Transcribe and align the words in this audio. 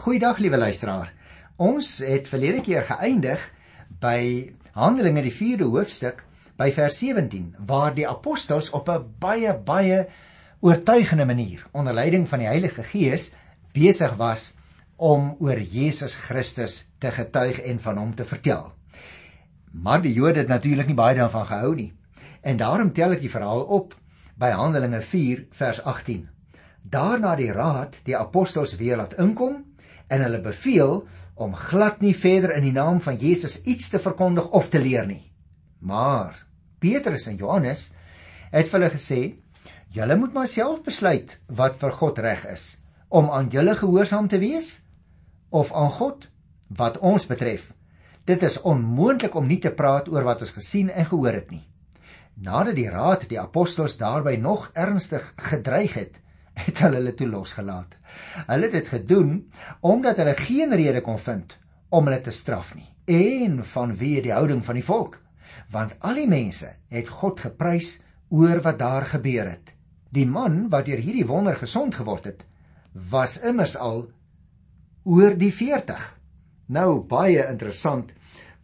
Goeiedag 0.00 0.38
liewe 0.40 0.56
luisteraar. 0.56 1.10
Ons 1.60 1.98
het 2.00 2.28
verlede 2.28 2.62
keer 2.64 2.86
geëindig 2.88 3.42
by 4.00 4.48
Handelinge 4.72 5.26
die 5.26 5.32
4de 5.34 5.66
hoofstuk 5.68 6.22
by 6.56 6.70
vers 6.72 6.96
17 7.02 7.50
waar 7.68 7.92
die 7.92 8.06
apostels 8.08 8.70
op 8.72 8.88
'n 8.88 9.04
baie 9.20 9.52
baie 9.58 10.06
oortuigende 10.60 11.26
manier 11.28 11.66
onder 11.72 11.92
leiding 11.92 12.24
van 12.28 12.38
die 12.38 12.48
Heilige 12.48 12.82
Gees 12.82 13.34
besig 13.74 14.16
was 14.16 14.56
om 14.96 15.36
oor 15.38 15.60
Jesus 15.60 16.14
Christus 16.14 16.88
te 16.98 17.10
getuig 17.10 17.60
en 17.60 17.78
van 17.78 17.98
hom 17.98 18.14
te 18.14 18.24
vertel. 18.24 18.72
Maar 19.72 20.02
die 20.02 20.14
Jode 20.14 20.38
het 20.38 20.48
natuurlik 20.48 20.86
nie 20.86 20.96
baie 20.96 21.16
daarvan 21.16 21.46
gehou 21.46 21.74
nie. 21.74 21.92
En 22.40 22.56
daarom 22.56 22.92
tel 22.92 23.12
ek 23.12 23.20
die 23.20 23.30
verhaal 23.30 23.60
op 23.60 23.94
by 24.38 24.50
Handelinge 24.50 25.02
4 25.02 25.46
vers 25.50 25.82
18. 25.84 26.28
Daarna 26.82 27.36
die 27.36 27.52
raad 27.52 28.00
die 28.04 28.16
apostels 28.16 28.76
weer 28.76 28.96
laat 28.96 29.18
inkom 29.18 29.68
en 30.10 30.24
hulle 30.26 30.42
beveel 30.42 31.00
om 31.40 31.56
glad 31.56 32.02
nie 32.04 32.14
verder 32.16 32.52
in 32.56 32.66
die 32.68 32.76
naam 32.76 33.00
van 33.00 33.16
Jesus 33.16 33.60
iets 33.62 33.88
te 33.92 33.98
verkondig 34.02 34.50
of 34.56 34.68
te 34.68 34.80
leer 34.82 35.06
nie. 35.08 35.22
Maar 35.80 36.36
Petrus 36.80 37.26
en 37.30 37.38
Johannes 37.40 37.90
het 38.52 38.68
vir 38.68 38.78
hulle 38.78 38.92
gesê: 38.92 39.20
"Julle 39.88 40.16
moet 40.16 40.34
maar 40.34 40.48
self 40.48 40.82
besluit 40.84 41.38
wat 41.46 41.78
vir 41.80 41.92
God 41.92 42.18
reg 42.18 42.46
is, 42.46 42.78
om 43.08 43.30
aan 43.30 43.48
julle 43.48 43.74
gehoorsaam 43.74 44.28
te 44.28 44.38
wees 44.38 44.82
of 45.50 45.72
aan 45.72 45.90
God. 45.90 46.28
Wat 46.68 46.98
ons 46.98 47.26
betref, 47.26 47.72
dit 48.24 48.42
is 48.42 48.60
onmoontlik 48.60 49.34
om 49.34 49.46
nie 49.46 49.58
te 49.58 49.70
praat 49.70 50.08
oor 50.08 50.22
wat 50.24 50.40
ons 50.40 50.56
gesien 50.58 50.90
en 50.90 51.06
gehoor 51.06 51.32
het 51.32 51.50
nie." 51.50 51.64
Nadat 52.40 52.74
die 52.74 52.88
raad 52.88 53.28
die 53.28 53.40
apostels 53.40 53.96
daarby 53.96 54.36
nog 54.36 54.70
ernstig 54.72 55.32
gedreig 55.36 55.94
het, 55.94 56.20
het 56.66 56.82
hulle 56.84 57.00
hulle 57.00 57.14
toe 57.16 57.28
losgelaat. 57.30 57.96
Hulle 58.46 58.68
het 58.68 58.76
dit 58.78 58.92
gedoen 58.94 59.32
omdat 59.80 60.20
hulle 60.22 60.36
geen 60.38 60.74
rede 60.76 61.02
kon 61.06 61.18
vind 61.18 61.56
om 61.88 62.06
hulle 62.06 62.20
te 62.20 62.34
straf 62.34 62.74
nie 62.74 62.88
en 63.10 63.58
vanweë 63.66 64.22
die 64.22 64.34
houding 64.36 64.62
van 64.64 64.78
die 64.78 64.86
volk. 64.86 65.18
Want 65.70 65.96
al 66.06 66.20
die 66.20 66.28
mense 66.30 66.68
het 66.90 67.10
God 67.10 67.40
geprys 67.42 67.96
oor 68.30 68.62
wat 68.62 68.78
daar 68.78 69.06
gebeur 69.10 69.48
het. 69.50 69.72
Die 70.10 70.26
man 70.26 70.68
wat 70.70 70.86
deur 70.86 71.02
hierdie 71.02 71.26
wonder 71.26 71.58
gesond 71.58 71.94
geword 71.98 72.30
het 72.30 72.46
was 72.92 73.38
immers 73.46 73.76
al 73.76 74.08
oor 75.04 75.36
die 75.38 75.52
40 75.54 76.00
nou 76.74 77.00
baie 77.08 77.44
interessant 77.48 78.12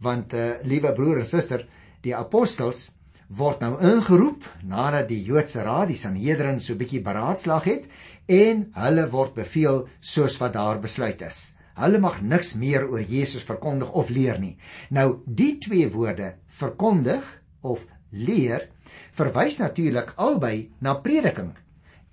want 0.03 0.33
uh, 0.33 0.59
liewe 0.63 0.93
broer 0.93 1.23
en 1.23 1.27
suster 1.27 1.63
die 2.03 2.15
apostels 2.15 2.91
word 3.27 3.59
nou 3.59 3.75
ingeroep 3.83 4.45
nadat 4.63 5.09
die 5.09 5.19
Joodse 5.25 5.63
raad 5.65 5.91
die 5.91 5.99
Sanhedrin 5.99 6.61
so 6.63 6.79
bietjie 6.79 7.01
beraadslag 7.03 7.67
het 7.67 7.87
en 8.31 8.67
hulle 8.77 9.07
word 9.11 9.35
beveel 9.35 9.83
soos 9.99 10.37
wat 10.39 10.55
daar 10.55 10.79
besluit 10.79 11.21
is. 11.21 11.53
Hulle 11.77 11.99
mag 12.01 12.21
niks 12.21 12.55
meer 12.57 12.87
oor 12.87 13.03
Jesus 13.03 13.43
verkondig 13.45 13.91
of 13.91 14.09
leer 14.09 14.39
nie. 14.39 14.55
Nou 14.89 15.21
die 15.25 15.57
twee 15.61 15.89
woorde 15.91 16.37
verkondig 16.47 17.27
of 17.61 17.83
leer 18.11 18.69
verwys 19.17 19.59
natuurlik 19.59 20.13
albei 20.15 20.71
na 20.79 20.95
prediking. 21.03 21.51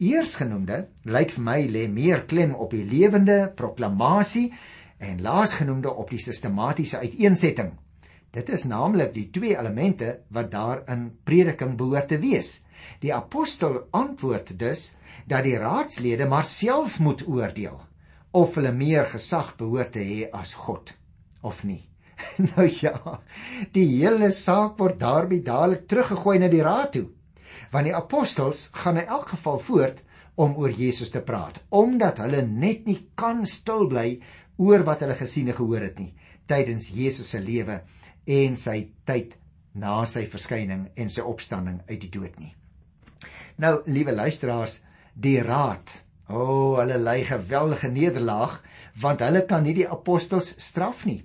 Eersgenoemde 0.03 0.89
lyk 1.07 1.31
vir 1.37 1.47
my 1.47 1.61
lê 1.71 1.87
meer 1.89 2.27
klem 2.27 2.57
op 2.59 2.75
die 2.75 2.85
lewende 2.85 3.53
proklamasie 3.55 4.51
en 4.99 5.23
laasgenoemde 5.23 5.95
op 5.95 6.11
die 6.11 6.21
sistematiese 6.21 6.99
uiteensetting 6.99 7.73
Dit 8.35 8.49
is 8.51 8.65
naamlik 8.67 9.13
die 9.15 9.29
twee 9.31 9.55
elemente 9.55 10.09
wat 10.35 10.51
daar 10.51 10.81
in 10.91 11.07
prediking 11.23 11.77
behoort 11.79 12.09
te 12.11 12.19
wees. 12.19 12.65
Die 13.01 13.13
apostel 13.15 13.85
antwoord 13.95 14.57
dus 14.59 14.89
dat 15.31 15.47
die 15.47 15.57
raadslede 15.59 16.27
maar 16.27 16.45
self 16.45 16.99
moet 16.99 17.23
oordeel 17.29 17.79
of 18.35 18.57
hulle 18.59 18.73
meer 18.75 19.07
gesag 19.07 19.53
behoort 19.61 19.93
te 19.95 20.03
hê 20.03 20.25
as 20.35 20.57
God 20.59 20.91
of 21.47 21.63
nie. 21.63 21.85
nou 22.57 22.67
ja, 22.67 23.21
die 23.77 23.87
hele 24.01 24.33
saak 24.35 24.81
word 24.83 24.99
daarby 24.99 25.39
dadelik 25.47 25.87
teruggegooi 25.87 26.41
na 26.43 26.51
die 26.51 26.65
raad 26.67 26.91
toe. 26.97 27.07
Want 27.71 27.87
die 27.87 27.95
apostels 27.95 28.67
gaan 28.75 28.99
in 28.99 29.07
elk 29.07 29.31
geval 29.37 29.63
voort 29.63 30.03
om 30.35 30.57
oor 30.59 30.75
Jesus 30.75 31.15
te 31.15 31.23
praat, 31.23 31.63
omdat 31.71 32.19
hulle 32.25 32.43
net 32.43 32.89
nie 32.91 32.99
kan 33.15 33.45
stil 33.47 33.87
bly 33.87 34.09
oor 34.59 34.83
wat 34.87 35.07
hulle 35.07 35.15
gesien 35.19 35.53
en 35.53 35.59
gehoor 35.61 35.87
het 35.87 36.03
nie 36.03 36.11
tydens 36.51 36.91
Jesus 36.93 37.31
se 37.33 37.41
lewe 37.41 37.81
en 38.27 38.57
sy 38.57 38.79
tyd 39.07 39.37
na 39.75 40.05
sy 40.07 40.25
verskyning 40.31 40.89
en 40.97 41.11
sy 41.11 41.25
opstanding 41.27 41.81
uit 41.89 42.01
die 42.01 42.11
dood 42.13 42.39
nie. 42.39 42.53
Nou, 43.59 43.81
liewe 43.87 44.15
luisteraars, 44.15 44.81
die 45.15 45.39
raad, 45.43 45.91
o, 46.29 46.39
oh, 46.39 46.71
hulle 46.81 46.99
ly 46.99 47.21
geweldige 47.27 47.91
nederlaag 47.93 48.61
want 49.03 49.23
hulle 49.25 49.43
kan 49.51 49.65
nie 49.67 49.75
die 49.75 49.89
apostels 49.91 50.53
straf 50.63 51.05
nie. 51.07 51.25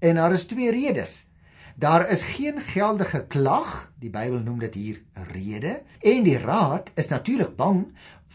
En 0.00 0.16
daar 0.18 0.32
is 0.32 0.46
twee 0.48 0.72
redes. 0.72 1.28
Daar 1.76 2.08
is 2.10 2.22
geen 2.22 2.60
geldige 2.60 3.22
klag, 3.28 3.92
die 4.00 4.10
Bybel 4.12 4.40
noem 4.40 4.58
dit 4.64 4.74
hier 4.74 4.98
rede, 5.32 5.80
en 6.00 6.24
die 6.24 6.38
raad 6.40 6.90
is 7.00 7.08
natuurlik 7.08 7.54
bang 7.56 7.86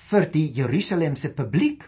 vir 0.10 0.26
die 0.34 0.48
Jerusalemse 0.54 1.34
publiek 1.34 1.86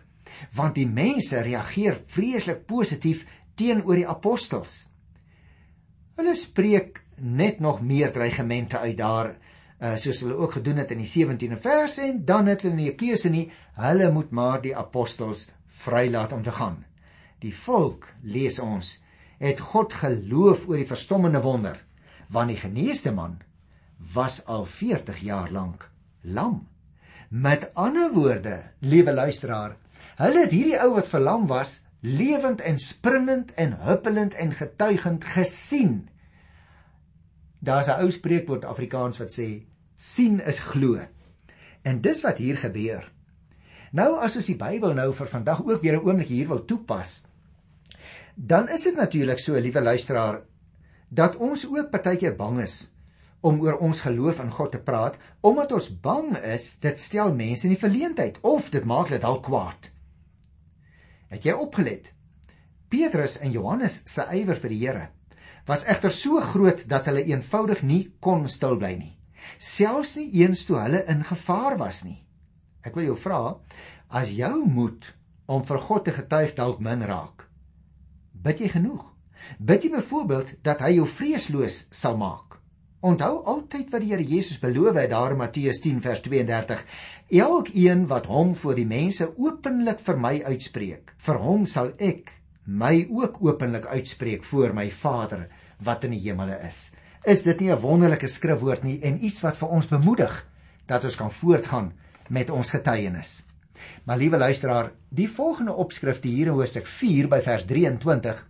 want 0.55 0.77
die 0.77 0.87
mense 0.87 1.41
reageer 1.43 1.97
vreeslik 2.07 2.65
positief 2.69 3.25
teenoor 3.59 3.97
die 3.99 4.07
apostels. 4.07 4.88
Hulle 6.19 6.35
spreek 6.35 6.97
net 7.15 7.61
nog 7.63 7.77
meer 7.79 8.11
dreigemente 8.11 8.79
uit 8.83 8.97
daar 8.99 9.29
uh, 9.79 9.93
soos 9.95 10.17
hulle 10.19 10.35
ook 10.35 10.57
gedoen 10.57 10.81
het 10.81 10.91
in 10.91 10.99
die 10.99 11.07
17de 11.07 11.55
vers 11.63 11.95
en 12.03 12.17
dan 12.27 12.49
het 12.51 12.65
hulle 12.65 12.75
nie 12.75 12.89
'n 12.91 12.99
keuse 12.99 13.29
nie. 13.29 13.51
Hulle 13.79 14.11
moet 14.11 14.31
maar 14.31 14.61
die 14.61 14.75
apostels 14.75 15.47
vrylaat 15.67 16.33
om 16.33 16.43
te 16.43 16.51
gaan. 16.51 16.83
Die 17.39 17.55
volk, 17.55 18.07
lees 18.21 18.59
ons, 18.59 18.99
het 19.39 19.59
God 19.59 19.93
geloof 19.93 20.67
oor 20.67 20.75
die 20.75 20.91
verstommende 20.91 21.41
wonder, 21.41 21.79
want 22.27 22.51
die 22.51 22.59
geneesde 22.59 23.11
man 23.11 23.39
was 24.13 24.45
al 24.45 24.65
40 24.65 25.19
jaar 25.23 25.51
lank 25.51 25.89
lam. 26.21 26.67
Met 27.29 27.71
ander 27.73 28.11
woorde, 28.11 28.63
liewe 28.79 29.13
luisteraar, 29.13 29.77
hulle 30.17 30.39
het 30.39 30.51
hierdie 30.51 30.81
ou 30.83 30.93
wat 30.95 31.07
verlam 31.07 31.47
was, 31.47 31.85
lewend 31.99 32.61
en 32.61 32.79
springend 32.79 33.53
en 33.53 33.75
huppelend 33.81 34.33
en 34.33 34.51
getuigend 34.51 35.25
gesien. 35.25 36.09
Daar's 37.59 37.87
'n 37.87 38.01
ou 38.01 38.11
spreekwoord 38.11 38.65
Afrikaans 38.65 39.17
wat 39.17 39.39
sê 39.39 39.63
sien 39.95 40.39
is 40.39 40.59
glo. 40.59 40.99
En 41.81 42.01
dis 42.01 42.21
wat 42.21 42.37
hier 42.37 42.57
gebeur. 42.57 43.11
Nou 43.91 44.19
as 44.19 44.35
ons 44.35 44.45
die 44.45 44.55
Bybel 44.55 44.93
nou 44.93 45.13
vir 45.13 45.27
vandag 45.27 45.63
ook 45.65 45.81
weer 45.81 45.93
'n 45.93 46.05
oomblik 46.05 46.27
hier 46.27 46.47
wil 46.47 46.65
toepas, 46.65 47.25
dan 48.35 48.69
is 48.69 48.83
dit 48.83 48.95
natuurlik 48.95 49.39
so, 49.39 49.59
liewe 49.59 49.81
luisteraar, 49.81 50.41
dat 51.09 51.35
ons 51.35 51.65
ook 51.67 51.91
baie 51.91 52.17
keer 52.17 52.35
bang 52.35 52.61
is 52.61 52.91
om 53.41 53.61
oor 53.61 53.77
ons 53.77 54.01
geloof 54.01 54.39
in 54.39 54.51
God 54.51 54.71
te 54.71 54.79
praat, 54.79 55.17
omdat 55.41 55.71
ons 55.71 55.99
bang 56.01 56.37
is 56.37 56.79
dit 56.79 56.99
stel 56.99 57.33
mense 57.33 57.63
in 57.63 57.73
die 57.73 57.79
verleentheid 57.79 58.39
of 58.41 58.69
dit 58.69 58.85
maak 58.85 59.07
hulle 59.07 59.19
dalk 59.19 59.43
kwaad. 59.43 59.91
Het 61.29 61.45
jy 61.45 61.55
opgelet? 61.55 62.11
Petrus 62.89 63.37
en 63.39 63.53
Johannes 63.53 64.01
se 64.09 64.25
ywer 64.33 64.57
vir 64.57 64.73
die 64.73 64.81
Here 64.81 65.07
was 65.69 65.85
egter 65.85 66.09
so 66.09 66.41
groot 66.41 66.81
dat 66.89 67.05
hulle 67.05 67.21
eenvoudig 67.29 67.83
nie 67.85 68.01
kon 68.25 68.47
stil 68.49 68.79
bly 68.81 68.95
nie. 68.97 69.11
Selfs 69.61 70.15
nie 70.17 70.31
eens 70.41 70.63
toe 70.65 70.79
hulle 70.81 71.03
in 71.13 71.21
gevaar 71.27 71.77
was 71.77 72.01
nie. 72.07 72.17
Ek 72.81 72.95
wil 72.97 73.11
jou 73.11 73.17
vra, 73.19 73.59
as 74.09 74.31
jou 74.33 74.63
moed 74.65 75.05
om 75.45 75.61
vir 75.67 75.81
God 75.85 76.07
te 76.07 76.15
getuig 76.15 76.55
dalk 76.57 76.81
min 76.81 77.05
raak, 77.05 77.45
bid 78.33 78.63
jy 78.63 78.71
genoeg? 78.73 79.05
Bid 79.59 79.85
jy 79.85 79.93
byvoorbeeld 79.93 80.55
dat 80.65 80.81
hy 80.81 80.95
jou 80.97 81.05
vreesloos 81.07 81.83
sal 81.93 82.17
maak? 82.17 82.48
Onthou 82.99 83.45
altyd 83.47 83.93
wat 83.93 84.01
die 84.03 84.09
Here 84.11 84.23
Jesus 84.27 84.57
beloof 84.59 84.97
het 84.99 85.13
daar 85.13 85.31
in 85.31 85.39
Matteus 85.39 85.77
10 85.79 86.01
vers 86.03 86.19
32. 86.25 86.81
Elkeen 87.31 88.01
wat 88.09 88.25
hom 88.27 88.51
voor 88.59 88.75
die 88.75 88.87
mense 88.87 89.29
openlik 89.37 90.01
vir 90.03 90.19
my 90.19 90.33
uitspreek, 90.43 91.13
vir 91.15 91.39
hom 91.39 91.63
sal 91.63 91.93
ek 91.95 92.33
my 92.67 93.05
ook 93.07 93.39
openlik 93.39 93.87
uitspreek 93.87 94.43
voor 94.43 94.75
my 94.75 94.89
Vader 94.91 95.47
wat 95.79 96.03
in 96.09 96.17
die 96.17 96.21
hemele 96.25 96.59
is. 96.67 96.91
Is 97.23 97.47
dit 97.47 97.61
nie 97.61 97.71
'n 97.71 97.79
wonderlike 97.79 98.27
skrifwoord 98.27 98.83
nie 98.83 98.99
en 99.01 99.23
iets 99.23 99.41
wat 99.47 99.55
vir 99.55 99.69
ons 99.69 99.87
bemoedig 99.87 100.45
dat 100.85 101.03
ons 101.03 101.15
kan 101.15 101.31
voortgaan 101.31 101.93
met 102.27 102.49
ons 102.49 102.69
getuienis? 102.69 103.45
Maar 104.03 104.17
liewe 104.17 104.37
luisteraar, 104.37 104.91
die 105.09 105.29
volgende 105.29 105.73
opskrif 105.73 106.21
hier 106.21 106.47
in 106.47 106.53
hoofstuk 106.53 106.87
4 106.87 107.27
by 107.27 107.41
vers 107.41 107.65
23 107.65 108.47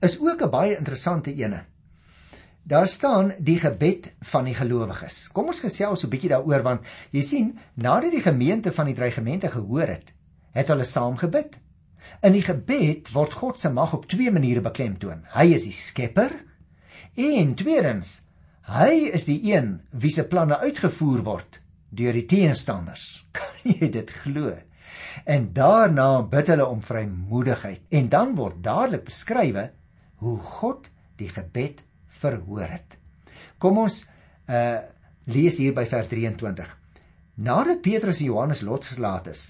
is 0.00 0.20
ook 0.20 0.42
'n 0.42 0.50
baie 0.50 0.76
interessante 0.76 1.34
ene. 1.34 1.75
Daar 2.66 2.88
staan 2.88 3.28
die 3.38 3.60
gebed 3.62 4.08
van 4.26 4.48
die 4.48 4.54
gelowiges. 4.58 5.28
Kom 5.30 5.52
ons 5.52 5.62
gesels 5.62 6.00
so 6.02 6.06
'n 6.08 6.10
bietjie 6.10 6.32
daaroor 6.32 6.62
want 6.62 6.88
jy 7.14 7.22
sien, 7.22 7.58
nadat 7.74 8.10
die 8.10 8.22
gemeente 8.24 8.72
van 8.72 8.86
die 8.86 8.94
dreigemente 8.94 9.48
gehoor 9.48 9.86
het, 9.86 10.12
het 10.52 10.66
hulle 10.66 10.84
saam 10.84 11.16
gebid. 11.16 11.60
In 12.22 12.32
die 12.32 12.42
gebed 12.42 13.12
word 13.12 13.32
God 13.32 13.58
se 13.58 13.70
mag 13.70 13.94
op 13.94 14.06
twee 14.06 14.30
maniere 14.30 14.60
beklemtoon. 14.60 15.22
Hy 15.34 15.54
is 15.54 15.62
die 15.62 15.72
Skepper 15.72 16.32
en 17.14 17.54
tweedens, 17.54 18.22
hy 18.62 19.10
is 19.14 19.24
die 19.24 19.54
een 19.54 19.80
wie 19.90 20.10
se 20.10 20.26
planne 20.26 20.58
uitgevoer 20.58 21.22
word 21.22 21.60
deur 21.90 22.12
die 22.12 22.26
teenstanders. 22.26 23.24
Kan 23.32 23.62
jy 23.62 23.90
dit 23.90 24.10
glo? 24.10 24.58
En 25.24 25.52
daarna 25.52 26.22
bid 26.22 26.46
hulle 26.46 26.66
om 26.66 26.82
vrymoedigheid 26.82 27.82
en 27.90 28.08
dan 28.08 28.34
word 28.34 28.62
dadelik 28.62 29.04
beskrywe 29.04 29.70
hoe 30.16 30.38
God 30.38 30.90
die 31.16 31.28
gebed 31.28 31.85
verhoor 32.20 32.68
het. 32.68 32.98
Kom 33.58 33.78
ons 33.86 34.04
uh 34.48 34.78
lees 35.26 35.56
hier 35.58 35.72
by 35.74 35.82
vers 35.90 36.06
23. 36.06 36.66
Nadat 37.42 37.80
Petrus 37.82 38.20
en 38.22 38.28
Johannes 38.28 38.60
losgelaat 38.62 39.26
is, 39.32 39.40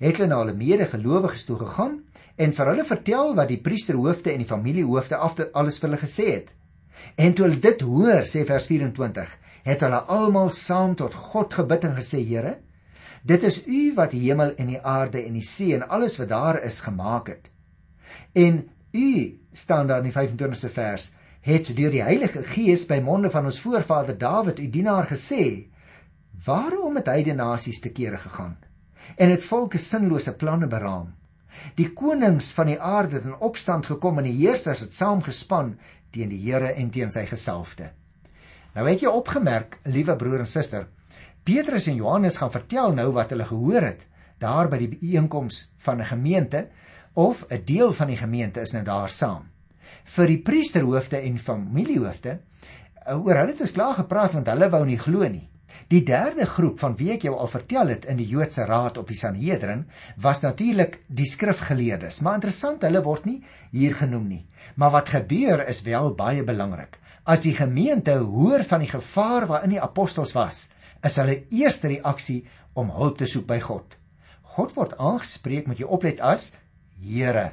het 0.00 0.16
hulle 0.16 0.30
na 0.30 0.38
hulle 0.40 0.54
medegelowiges 0.56 1.44
toe 1.44 1.58
gegaan 1.60 1.98
en 2.40 2.54
vir 2.56 2.70
hulle 2.70 2.86
vertel 2.88 3.34
wat 3.36 3.50
die 3.52 3.60
priesterhoofde 3.60 4.32
en 4.32 4.40
die 4.40 4.48
familiehoofde 4.48 5.18
alles 5.20 5.76
vir 5.76 5.90
hulle 5.90 6.00
gesê 6.00 6.26
het. 6.30 6.54
En 7.20 7.34
toe 7.36 7.46
hulle 7.46 7.60
dit 7.60 7.84
hoor, 7.84 8.24
sê 8.28 8.44
vers 8.48 8.68
24, 8.68 9.34
het 9.68 9.84
hulle 9.84 10.00
almal 10.12 10.50
saam 10.56 10.96
tot 10.98 11.16
God 11.32 11.54
gebid 11.60 11.84
en 11.88 11.96
gesê: 11.98 12.22
Here, 12.24 12.56
dit 13.26 13.44
is 13.44 13.60
U 13.66 13.82
wat 13.96 14.12
die 14.14 14.22
hemel 14.26 14.54
en 14.56 14.72
die 14.72 14.80
aarde 14.80 15.22
en 15.24 15.36
die 15.36 15.44
see 15.44 15.74
en 15.76 15.86
alles 15.88 16.18
wat 16.20 16.32
daar 16.32 16.60
is 16.64 16.80
gemaak 16.84 17.30
het. 17.32 17.50
En 18.32 18.64
U 18.96 19.08
staan 19.52 19.86
daar 19.86 20.04
in 20.04 20.10
die 20.10 20.16
25ste 20.16 20.72
vers 20.72 21.10
het 21.46 21.68
deur 21.78 21.92
die 21.94 22.02
Heilige 22.02 22.40
Gees 22.42 22.88
by 22.90 22.96
monde 23.06 23.28
van 23.30 23.46
ons 23.46 23.60
voorvader 23.62 24.16
Dawid, 24.18 24.58
u 24.58 24.66
dienaar 24.66 25.06
gesê: 25.06 25.70
"Waarom 26.44 26.98
het 26.98 27.06
hy 27.06 27.22
die 27.22 27.36
nasies 27.38 27.78
te 27.80 27.92
kere 27.94 28.18
gegaan 28.18 28.56
en 29.16 29.30
het 29.30 29.44
volke 29.44 29.78
sinlose 29.78 30.34
planne 30.34 30.66
beraam? 30.66 31.14
Die 31.76 31.92
konings 31.92 32.50
van 32.50 32.66
die 32.66 32.80
aarde 32.80 33.14
het 33.14 33.24
in 33.24 33.38
opstand 33.38 33.86
gekom 33.86 34.18
en 34.18 34.24
die 34.24 34.34
heersers 34.40 34.80
het 34.80 34.92
saamgespan 34.92 35.78
teen 36.10 36.28
die 36.28 36.42
Here 36.50 36.74
en 36.74 36.90
teen 36.90 37.10
sy 37.10 37.26
gesalfde." 37.26 37.92
Nou 38.74 38.88
het 38.88 39.00
jy 39.00 39.08
opgemerk, 39.08 39.78
liewe 39.84 40.16
broer 40.16 40.40
en 40.40 40.46
suster, 40.46 40.88
Petrus 41.44 41.86
en 41.86 41.94
Johannes 41.94 42.36
gaan 42.36 42.50
vertel 42.50 42.92
nou 42.92 43.12
wat 43.12 43.30
hulle 43.30 43.44
gehoor 43.44 43.82
het 43.82 44.06
daar 44.38 44.68
by 44.68 44.78
die 44.78 44.88
bijeenkoms 44.98 45.72
van 45.78 46.00
'n 46.00 46.10
gemeente 46.10 46.68
of 47.14 47.46
'n 47.50 47.64
deel 47.64 47.92
van 47.92 48.06
die 48.06 48.16
gemeente 48.16 48.60
is 48.60 48.72
nou 48.72 48.84
daar 48.84 49.10
saam 49.10 49.55
vir 50.14 50.30
die 50.32 50.40
priesterhoofde 50.46 51.20
en 51.26 51.38
familiehoofde 51.42 52.38
uh, 52.38 53.18
oor 53.18 53.40
hulle 53.40 53.52
het 53.52 53.62
ons 53.66 53.76
klaar 53.76 54.00
gepraat 54.00 54.34
want 54.36 54.50
hulle 54.52 54.70
wou 54.72 54.82
nie 54.86 54.98
glo 55.00 55.28
nie. 55.28 55.46
Die 55.86 56.02
derde 56.02 56.48
groep 56.50 56.80
van 56.82 56.96
wie 56.98 57.12
ek 57.14 57.28
jou 57.28 57.36
al 57.38 57.50
vertel 57.50 57.92
het 57.92 58.06
in 58.10 58.18
die 58.18 58.26
Joodse 58.26 58.64
raad 58.66 58.96
op 58.98 59.06
die 59.06 59.18
Sanhedrin 59.18 59.84
was 60.22 60.40
natuurlik 60.42 60.98
die 61.06 61.28
skrifgeleerdes, 61.30 62.22
maar 62.26 62.40
interessant 62.40 62.82
hulle 62.82 63.04
word 63.04 63.28
nie 63.28 63.36
hier 63.70 63.94
genoem 63.94 64.24
nie. 64.26 64.42
Maar 64.74 64.96
wat 64.96 65.12
gebeur 65.14 65.62
is 65.70 65.84
wel 65.86 66.10
baie 66.18 66.42
belangrik. 66.42 66.98
As 67.22 67.44
die 67.46 67.54
gemeente 67.54 68.16
hoor 68.18 68.64
van 68.66 68.82
die 68.82 68.90
gevaar 68.90 69.46
waarin 69.46 69.76
die 69.76 69.82
apostels 69.82 70.34
was, 70.34 70.66
is 71.06 71.18
hulle 71.22 71.44
eerste 71.54 71.92
reaksie 71.92 72.40
om 72.74 72.90
hulp 72.90 73.20
te 73.20 73.30
soek 73.30 73.46
by 73.46 73.60
God. 73.62 73.94
God 74.56 74.74
word 74.74 74.98
aangespreek 74.98 75.68
met 75.70 75.78
jy 75.78 75.86
oplet 75.86 76.22
as 76.24 76.50
Here. 76.96 77.52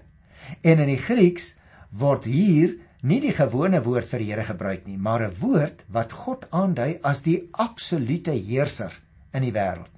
En 0.63 0.79
in 0.79 0.89
die 0.89 1.01
Grieks 1.01 1.51
word 1.93 2.25
hier 2.25 2.77
nie 3.03 3.19
die 3.19 3.33
gewone 3.35 3.81
woord 3.83 4.07
vir 4.07 4.23
die 4.23 4.29
Here 4.31 4.45
gebruik 4.47 4.87
nie, 4.87 4.97
maar 4.97 5.21
'n 5.21 5.35
woord 5.39 5.83
wat 5.89 6.11
God 6.11 6.47
aandui 6.51 6.99
as 7.03 7.21
die 7.21 7.49
absolute 7.51 8.31
heerser 8.31 8.93
in 9.33 9.43
die 9.43 9.51
wêreld. 9.51 9.91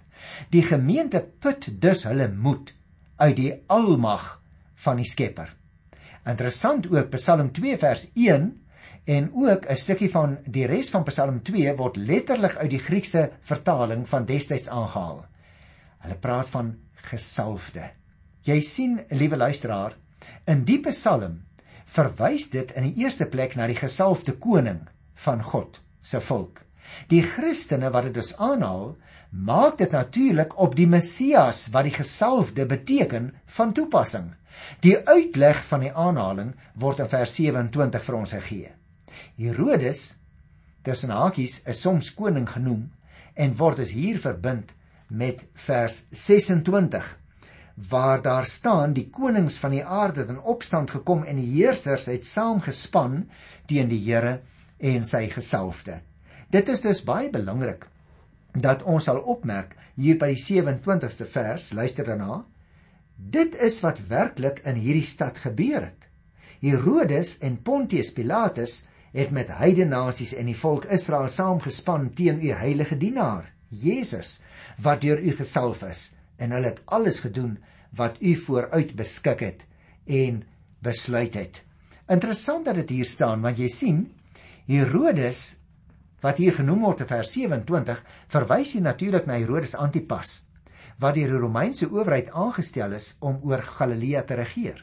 Die 0.51 0.63
gemeente 0.63 1.21
put 1.21 1.69
dus 1.81 2.03
hulle 2.03 2.27
moed 2.27 2.74
uit 3.18 3.36
die 3.36 3.53
almag 3.68 4.42
van 4.75 4.97
die 4.97 5.06
Skepper. 5.06 5.50
Interessant 6.25 6.88
ook 6.92 7.12
Psalm 7.12 7.51
2 7.51 7.77
vers 7.77 8.12
1 8.15 8.62
en 9.06 9.31
ook 9.33 9.69
'n 9.69 9.75
stukkie 9.75 10.09
van 10.09 10.38
die 10.45 10.65
res 10.65 10.89
van 10.89 11.03
Psalm 11.03 11.44
2 11.44 11.75
word 11.77 11.97
letterlik 11.97 12.57
uit 12.57 12.69
die 12.69 12.80
Griekse 12.80 13.31
vertaling 13.42 14.07
van 14.09 14.25
destyds 14.25 14.68
aangehaal. 14.68 15.25
Hulle 16.00 16.15
praat 16.15 16.50
van 16.50 16.75
gesalfde. 16.95 17.92
Jy 18.42 18.59
sien, 18.62 19.00
liewe 19.09 19.38
luisteraar, 19.38 19.95
in 20.45 20.65
die 20.65 20.80
Psalm 20.80 21.44
verwys 21.95 22.50
dit 22.51 22.71
in 22.75 22.89
die 22.89 23.03
eerste 23.06 23.27
plek 23.31 23.56
na 23.56 23.68
die 23.71 23.80
gesalfde 23.80 24.36
koning 24.42 24.83
van 25.25 25.44
God 25.44 25.80
se 26.03 26.19
volk. 26.21 26.62
Die 27.09 27.24
Christene 27.24 27.89
wat 27.94 28.09
dit 28.09 28.18
dus 28.19 28.36
aanhaal, 28.38 28.95
maak 29.31 29.77
dit 29.80 29.92
natuurlik 29.92 30.56
op 30.62 30.75
die 30.75 30.88
Messias 30.88 31.65
wat 31.74 31.88
die 31.88 31.95
gesalfde 31.95 32.65
beteken 32.69 33.33
van 33.57 33.74
toepassing. 33.74 34.33
Die 34.83 34.95
uitleg 35.07 35.63
van 35.68 35.83
die 35.83 35.92
aanhaling 35.92 36.53
word 36.80 37.03
in 37.03 37.12
vers 37.12 37.36
27 37.36 38.06
vir 38.07 38.19
ons 38.19 38.36
gegee. 38.38 38.71
Herodes, 39.39 40.06
tussen 40.83 41.12
hakies, 41.12 41.62
is 41.68 41.81
soms 41.83 42.13
koning 42.15 42.47
genoem 42.50 42.89
en 43.36 43.56
word 43.59 43.83
dus 43.83 43.92
hier 43.92 44.19
verbind 44.19 44.71
met 45.07 45.44
vers 45.68 46.06
waar 47.75 48.22
daar 48.22 48.45
staan 48.45 48.94
die 48.94 49.10
konings 49.12 49.57
van 49.60 49.74
die 49.75 49.83
aarde 49.83 50.24
het 50.24 50.30
in 50.30 50.39
opstand 50.39 50.92
gekom 50.92 51.24
en 51.24 51.36
die 51.36 51.50
heersers 51.57 52.07
het 52.07 52.25
saamgespan 52.25 53.25
teen 53.68 53.92
die 53.92 54.00
Here 54.00 54.39
en 54.80 55.04
sy 55.04 55.27
gesalfde. 55.31 56.00
Dit 56.51 56.69
is 56.72 56.81
dus 56.81 57.04
baie 57.04 57.30
belangrik 57.30 57.88
dat 58.56 58.83
ons 58.83 59.04
sal 59.10 59.19
opmerk 59.19 59.75
hier 60.00 60.16
by 60.19 60.31
die 60.31 60.39
27ste 60.39 61.27
vers, 61.27 61.74
luister 61.75 62.07
daarna. 62.07 62.45
Dit 63.16 63.56
is 63.60 63.81
wat 63.83 64.00
werklik 64.07 64.62
in 64.63 64.80
hierdie 64.80 65.07
stad 65.07 65.39
gebeur 65.44 65.89
het. 65.89 66.07
Herodes 66.63 67.38
en 67.44 67.60
Pontius 67.63 68.13
Pilatus 68.16 68.86
het 69.16 69.31
met 69.36 69.51
heidene 69.51 69.92
nasies 69.92 70.33
en 70.36 70.48
die 70.48 70.57
volk 70.57 70.88
Israel 70.92 71.28
saamgespan 71.31 72.10
teen 72.16 72.39
u 72.44 72.51
heilige 72.56 72.98
dienaar, 73.00 73.51
Jesus, 73.68 74.39
wat 74.80 75.04
deur 75.04 75.19
u 75.19 75.36
gesalf 75.36 75.83
is 75.83 76.10
en 76.37 76.55
hulle 76.55 76.73
het 76.73 76.81
alles 76.85 77.19
gedoen 77.23 77.57
wat 77.95 78.17
u 78.21 78.35
vooruit 78.35 78.95
beskik 78.95 79.43
het 79.45 79.65
en 80.05 80.43
besluit 80.79 81.33
het. 81.33 81.61
Interessant 82.07 82.65
dat 82.65 82.75
dit 82.75 82.89
hier 82.89 83.09
staan 83.09 83.41
want 83.41 83.57
jy 83.57 83.69
sien 83.71 84.01
Herodes 84.65 85.57
wat 86.25 86.41
hier 86.41 86.55
genoem 86.57 86.81
word 86.87 87.05
in 87.05 87.09
vers 87.09 87.31
27 87.37 88.01
verwys 88.33 88.73
hier 88.73 88.85
natuurlik 88.85 89.27
na 89.29 89.37
Herodes 89.37 89.75
Antipas 89.77 90.43
wat 91.01 91.17
deur 91.17 91.33
die 91.33 91.41
Romeinse 91.43 91.89
owerheid 91.91 92.29
aangestel 92.31 92.95
is 92.95 93.15
om 93.19 93.41
oor 93.43 93.63
Galilea 93.75 94.23
te 94.23 94.37
regeer. 94.39 94.79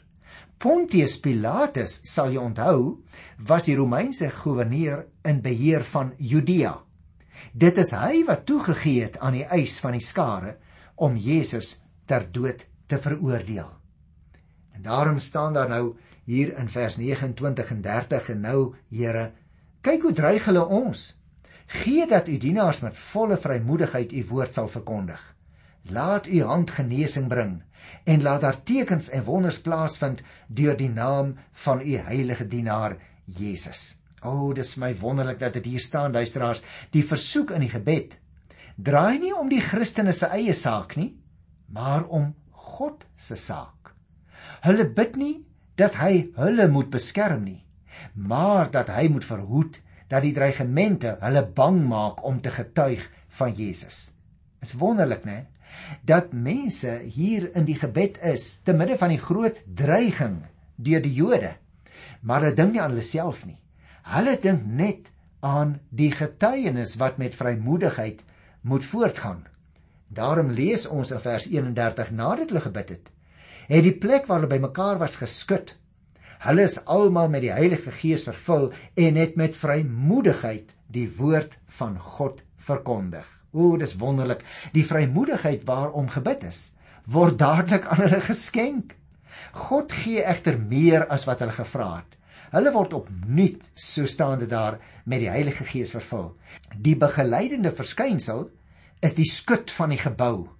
Pontius 0.61 1.17
Pilatus, 1.19 1.95
sal 2.07 2.35
jy 2.35 2.43
onthou, 2.43 3.03
was 3.49 3.67
die 3.67 3.77
Romeinse 3.79 4.29
goewerneur 4.31 5.07
in 5.27 5.41
beheer 5.43 5.83
van 5.89 6.13
Judea. 6.19 6.77
Dit 7.53 7.81
is 7.83 7.91
hy 7.97 8.23
wat 8.29 8.45
toegegee 8.47 9.09
het 9.09 9.19
aan 9.19 9.41
die 9.41 9.47
eis 9.49 9.79
van 9.83 9.97
die 9.97 10.05
skare 10.05 10.59
om 11.03 11.17
Jesus 11.19 11.75
ter 12.07 12.29
dood 12.31 12.63
te 12.87 12.99
veroordeel. 12.99 13.71
En 14.73 14.83
daarom 14.83 15.19
staan 15.19 15.53
daar 15.53 15.69
nou 15.69 15.97
hier 16.25 16.55
in 16.59 16.69
vers 16.69 16.97
29 16.97 17.71
en 17.71 17.83
30 17.83 18.29
en 18.29 18.41
nou 18.41 18.61
Here, 18.89 19.33
kyk 19.83 20.07
hoe 20.07 20.15
dreig 20.15 20.47
hulle 20.47 20.63
ons. 20.65 21.03
Gee 21.67 22.07
dat 22.07 22.29
u 22.29 22.37
dienaars 22.39 22.83
met 22.85 22.97
volle 22.97 23.37
vrymoedigheid 23.41 24.13
u 24.13 24.25
woord 24.29 24.55
sal 24.55 24.69
verkondig. 24.69 25.21
Laat 25.91 26.27
u 26.27 26.43
hand 26.43 26.71
genesing 26.71 27.29
bring 27.29 27.63
en 28.05 28.23
laat 28.23 28.41
daar 28.41 28.63
tekens 28.63 29.09
en 29.11 29.25
wonders 29.25 29.59
plaasvind 29.61 30.23
deur 30.47 30.77
die 30.79 30.91
naam 30.91 31.35
van 31.65 31.81
u 31.81 31.97
heilige 31.97 32.47
dienaar 32.47 32.97
Jesus. 33.25 33.97
O, 34.23 34.31
oh, 34.31 34.55
dis 34.55 34.77
my 34.79 34.93
wonderlik 35.01 35.41
dat 35.41 35.57
dit 35.59 35.65
hier 35.65 35.83
staan, 35.83 36.13
luisteraars, 36.13 36.63
die 36.95 37.03
versoek 37.03 37.51
in 37.51 37.65
die 37.67 37.73
gebed 37.73 38.21
draai 38.77 39.19
nie 39.19 39.33
om 39.37 39.49
die 39.51 39.61
Christene 39.61 40.13
se 40.13 40.29
eie 40.33 40.55
saak 40.55 40.97
nie, 40.97 41.13
maar 41.69 42.05
om 42.09 42.33
God 42.51 43.05
se 43.17 43.37
saak. 43.37 43.93
Hulle 44.63 44.87
bid 44.89 45.17
nie 45.17 45.35
dat 45.79 45.97
hy 46.01 46.29
hulle 46.37 46.69
moet 46.71 46.91
beskerm 46.93 47.45
nie, 47.45 47.63
maar 48.15 48.71
dat 48.71 48.93
hy 48.93 49.09
moet 49.13 49.27
verhoed 49.27 49.81
dat 50.13 50.25
die 50.25 50.35
dreigemente 50.37 51.17
hulle 51.23 51.45
bang 51.57 51.81
maak 51.89 52.21
om 52.25 52.41
te 52.45 52.53
getuig 52.53 53.05
van 53.39 53.55
Jesus. 53.57 54.13
Is 54.63 54.77
wonderlik, 54.79 55.25
né? 55.25 55.47
Dat 56.05 56.35
mense 56.37 56.99
hier 57.15 57.49
in 57.57 57.65
die 57.65 57.79
gebed 57.81 58.19
is 58.29 58.61
te 58.65 58.75
midde 58.77 58.99
van 59.01 59.15
die 59.15 59.23
groot 59.23 59.63
dreiging 59.65 60.43
deur 60.77 61.01
die 61.03 61.15
Jode. 61.17 61.55
Maar 62.21 62.45
hulle 62.45 62.59
dink 62.59 62.75
nie 62.75 62.83
aan 62.83 62.93
hulle 62.93 63.07
self 63.07 63.47
nie. 63.49 63.57
Hulle 64.13 64.37
dink 64.43 64.67
net 64.67 65.09
aan 65.43 65.79
die 65.91 66.11
getuienis 66.15 66.95
wat 67.01 67.19
met 67.19 67.35
vrymoedigheid 67.39 68.21
moet 68.63 68.87
voortgaan. 68.87 69.45
Daarom 70.09 70.51
lees 70.51 70.87
ons 70.87 71.11
in 71.11 71.21
vers 71.21 71.47
31 71.51 72.11
nadat 72.11 72.51
hulle 72.53 72.65
gebid 72.67 72.89
het, 72.97 73.11
het 73.69 73.87
die 73.87 73.97
plek 73.97 74.27
waar 74.29 74.43
hulle 74.43 74.53
bymekaar 74.53 75.01
was 75.01 75.17
geskud. 75.21 75.75
Hulle 76.43 76.67
is 76.67 76.81
almal 76.91 77.31
met 77.31 77.45
die 77.45 77.53
Heilige 77.55 77.95
Gees 77.95 78.27
vervul 78.27 78.73
en 78.99 79.21
het 79.21 79.37
met 79.39 79.57
vrymoedigheid 79.57 80.75
die 80.93 81.07
woord 81.17 81.57
van 81.79 81.99
God 81.99 82.43
verkondig. 82.57 83.27
O, 83.53 83.77
dis 83.77 83.95
wonderlik. 84.01 84.43
Die 84.73 84.85
vrymoedigheid 84.87 85.65
waarom 85.69 86.09
gebid 86.13 86.45
is, 86.49 86.73
word 87.05 87.39
dadelik 87.39 87.87
aan 87.87 88.05
hulle 88.05 88.21
geskenk. 88.25 88.97
God 89.53 89.93
gee 89.93 90.25
egter 90.25 90.59
meer 90.59 91.07
as 91.13 91.27
wat 91.29 91.41
hulle 91.45 91.55
gevra 91.57 91.95
het. 91.99 92.19
Hulle 92.53 92.73
word 92.75 92.93
opnuut, 92.97 93.63
so 93.75 94.07
staan 94.07 94.43
dit 94.43 94.51
daar, 94.51 94.79
met 95.09 95.23
die 95.25 95.31
Heilige 95.33 95.65
Gees 95.65 95.95
vervul. 95.95 96.35
Die 96.77 96.97
begeleidende 97.01 97.73
verskynsel 97.73 98.51
is 99.03 99.17
die 99.17 99.29
skud 99.29 99.73
van 99.73 99.95
die 99.95 100.01
gebou. 100.01 100.51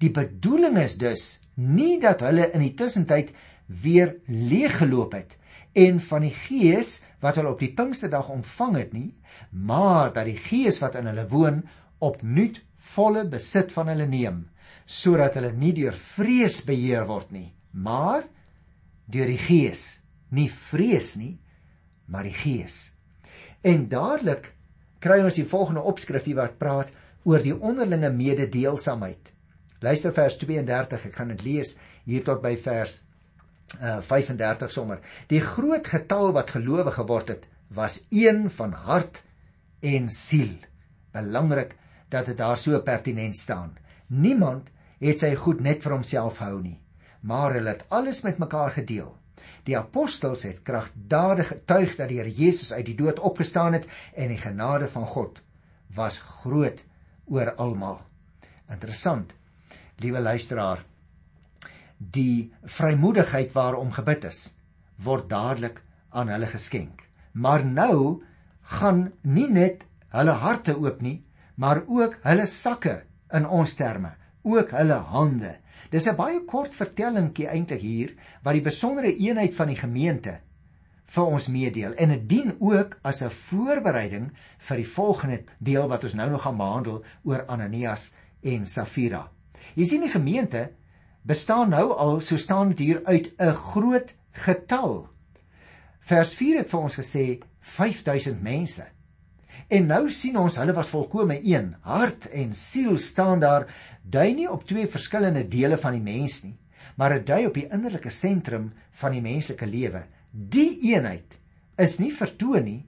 Die 0.00 0.12
bedoeling 0.12 0.76
is 0.80 0.98
dus 1.00 1.40
Nie 1.60 1.98
dat 2.00 2.22
hulle 2.24 2.48
in 2.54 2.62
die 2.64 2.74
tussentyd 2.76 3.34
weer 3.82 4.16
leeggeloop 4.26 5.12
het 5.12 5.36
en 5.76 6.00
van 6.02 6.24
die 6.24 6.32
gees 6.34 7.00
wat 7.20 7.36
hulle 7.36 7.52
op 7.52 7.60
die 7.60 7.72
Pinksterdag 7.76 8.30
ontvang 8.32 8.78
het 8.78 8.94
nie, 8.96 9.10
maar 9.52 10.10
dat 10.14 10.26
die 10.26 10.38
gees 10.40 10.80
wat 10.80 10.96
in 10.98 11.10
hulle 11.10 11.26
woon 11.30 11.60
opnuut 12.00 12.62
volle 12.94 13.26
besit 13.28 13.74
van 13.76 13.92
hulle 13.92 14.08
neem, 14.08 14.46
sodat 14.86 15.36
hulle 15.36 15.52
nie 15.52 15.74
deur 15.76 15.94
vrees 15.94 16.62
beheer 16.66 17.04
word 17.06 17.30
nie, 17.30 17.52
maar 17.70 18.24
deur 19.10 19.30
die 19.30 19.38
gees, 19.38 19.99
nie 20.30 20.48
vrees 20.50 21.14
nie, 21.18 21.38
maar 22.10 22.26
die 22.26 22.34
gees. 22.34 22.90
En 23.62 23.88
dadelik 23.90 24.52
kry 25.00 25.20
ons 25.24 25.36
die 25.38 25.48
volgende 25.48 25.84
opskrifie 25.86 26.36
wat 26.38 26.58
praat 26.60 26.90
oor 27.28 27.42
die 27.44 27.54
onderlinge 27.54 28.10
mededeelsaamheid. 28.14 29.32
Luister 29.80 30.12
vers 30.16 30.36
32, 30.40 31.06
ek 31.08 31.16
gaan 31.16 31.32
dit 31.34 31.44
lees 31.44 31.76
hier 32.08 32.24
tot 32.24 32.42
by 32.44 32.56
vers 32.60 33.00
uh 33.78 34.00
35 34.02 34.72
sommer. 34.74 34.98
Die 35.30 35.40
groot 35.40 35.86
getal 35.86 36.32
wat 36.34 36.56
gelowe 36.56 36.90
geword 36.90 37.28
het, 37.36 37.44
was 37.70 38.00
een 38.10 38.48
van 38.50 38.72
hart 38.74 39.22
en 39.80 40.08
siel. 40.10 40.56
Belangrik 41.14 41.76
dat 42.10 42.26
dit 42.26 42.38
daar 42.38 42.58
so 42.58 42.80
pertinent 42.82 43.36
staan. 43.36 43.76
Niemand 44.08 44.68
het 45.00 45.22
sy 45.22 45.34
goed 45.38 45.62
net 45.62 45.84
vir 45.84 45.94
homself 45.94 46.40
hou 46.42 46.58
nie, 46.60 46.80
maar 47.22 47.54
hulle 47.54 47.76
het 47.76 47.86
alles 47.88 48.24
met 48.26 48.42
mekaar 48.42 48.74
gedeel. 48.74 49.14
Die 49.64 49.76
apostels 49.78 50.42
het 50.48 50.62
kragtadig 50.66 51.52
getuig 51.52 51.96
dat 51.96 52.08
die 52.08 52.18
Here 52.20 52.32
Jesus 52.32 52.72
uit 52.72 52.86
die 52.86 52.96
dood 52.98 53.20
opgestaan 53.20 53.76
het 53.78 53.88
en 54.14 54.32
die 54.32 54.40
genade 54.40 54.88
van 54.88 55.06
God 55.06 55.42
was 55.94 56.18
groot 56.42 56.84
oor 57.30 57.54
almal. 57.56 58.00
Interessant. 58.70 59.34
Liewe 60.00 60.20
luisteraar, 60.20 60.84
die 61.98 62.52
vrymoedigheid 62.64 63.52
waarom 63.52 63.90
gebid 63.92 64.24
is, 64.24 64.54
word 64.96 65.28
dadelik 65.28 65.82
aan 66.10 66.30
hulle 66.32 66.48
geskenk. 66.48 67.02
Maar 67.32 67.64
nou 67.64 68.22
gaan 68.78 69.10
nie 69.22 69.48
net 69.50 69.84
hulle 70.14 70.38
harte 70.42 70.74
oop 70.78 71.02
nie, 71.04 71.20
maar 71.60 71.82
ook 71.86 72.16
hulle 72.24 72.46
sakke 72.48 73.02
in 73.36 73.46
ons 73.46 73.74
terme, 73.76 74.14
ook 74.42 74.72
hulle 74.74 74.96
hande. 75.12 75.58
Dis 75.90 76.06
'n 76.06 76.16
baie 76.16 76.44
kort 76.44 76.74
vertellingkie 76.74 77.48
eintlik 77.48 77.80
hier 77.80 78.14
wat 78.42 78.54
die 78.54 78.62
besondere 78.62 79.16
eenheid 79.16 79.54
van 79.54 79.68
die 79.68 79.76
gemeente 79.76 80.40
vir 81.10 81.26
ons 81.26 81.48
meedeel 81.48 81.94
en 81.98 82.08
dit 82.08 82.28
dien 82.28 82.56
ook 82.60 82.98
as 83.02 83.22
'n 83.22 83.30
voorbereiding 83.30 84.30
vir 84.58 84.76
die 84.76 84.86
volgende 84.86 85.42
deel 85.58 85.88
wat 85.88 86.04
ons 86.04 86.14
nou 86.14 86.30
nog 86.30 86.42
gaan 86.42 86.56
behandel 86.56 87.04
oor 87.24 87.46
Ananias 87.46 88.14
en 88.42 88.66
Safira. 88.66 89.30
Jy 89.74 89.84
sien 89.84 90.00
die 90.00 90.10
gemeente 90.10 90.70
bestaan 91.22 91.70
nou 91.70 91.92
al 91.92 92.20
so 92.20 92.36
staan 92.36 92.68
dit 92.68 92.78
hier 92.78 93.04
uit 93.04 93.32
'n 93.38 93.54
groot 93.54 94.14
getal. 94.32 95.08
Vers 96.00 96.34
4 96.34 96.58
het 96.58 96.70
vir 96.70 96.80
ons 96.80 96.96
gesê 96.96 97.38
5000 97.60 98.42
mense. 98.42 98.84
En 99.70 99.86
nou 99.86 100.08
sien 100.10 100.34
ons 100.40 100.56
hulle 100.58 100.74
was 100.74 100.88
volkome 100.90 101.36
een. 101.46 101.68
Hart 101.86 102.26
en 102.34 102.56
siel 102.58 102.96
staan 102.98 103.38
daar 103.38 103.68
dui 104.02 104.32
nie 104.34 104.48
op 104.50 104.64
twee 104.66 104.88
verskillende 104.90 105.44
dele 105.46 105.78
van 105.78 105.94
die 105.94 106.02
mens 106.02 106.40
nie, 106.42 106.56
maar 106.98 107.14
dit 107.14 107.28
dui 107.28 107.44
op 107.46 107.54
die 107.54 107.68
innerlike 107.70 108.10
sentrum 108.10 108.72
van 108.98 109.14
die 109.14 109.22
menslike 109.22 109.68
lewe. 109.70 110.02
Die 110.30 110.80
eenheid 110.90 111.38
is 111.78 112.00
nie 112.02 112.10
vertoon 112.10 112.66
nie, 112.66 112.80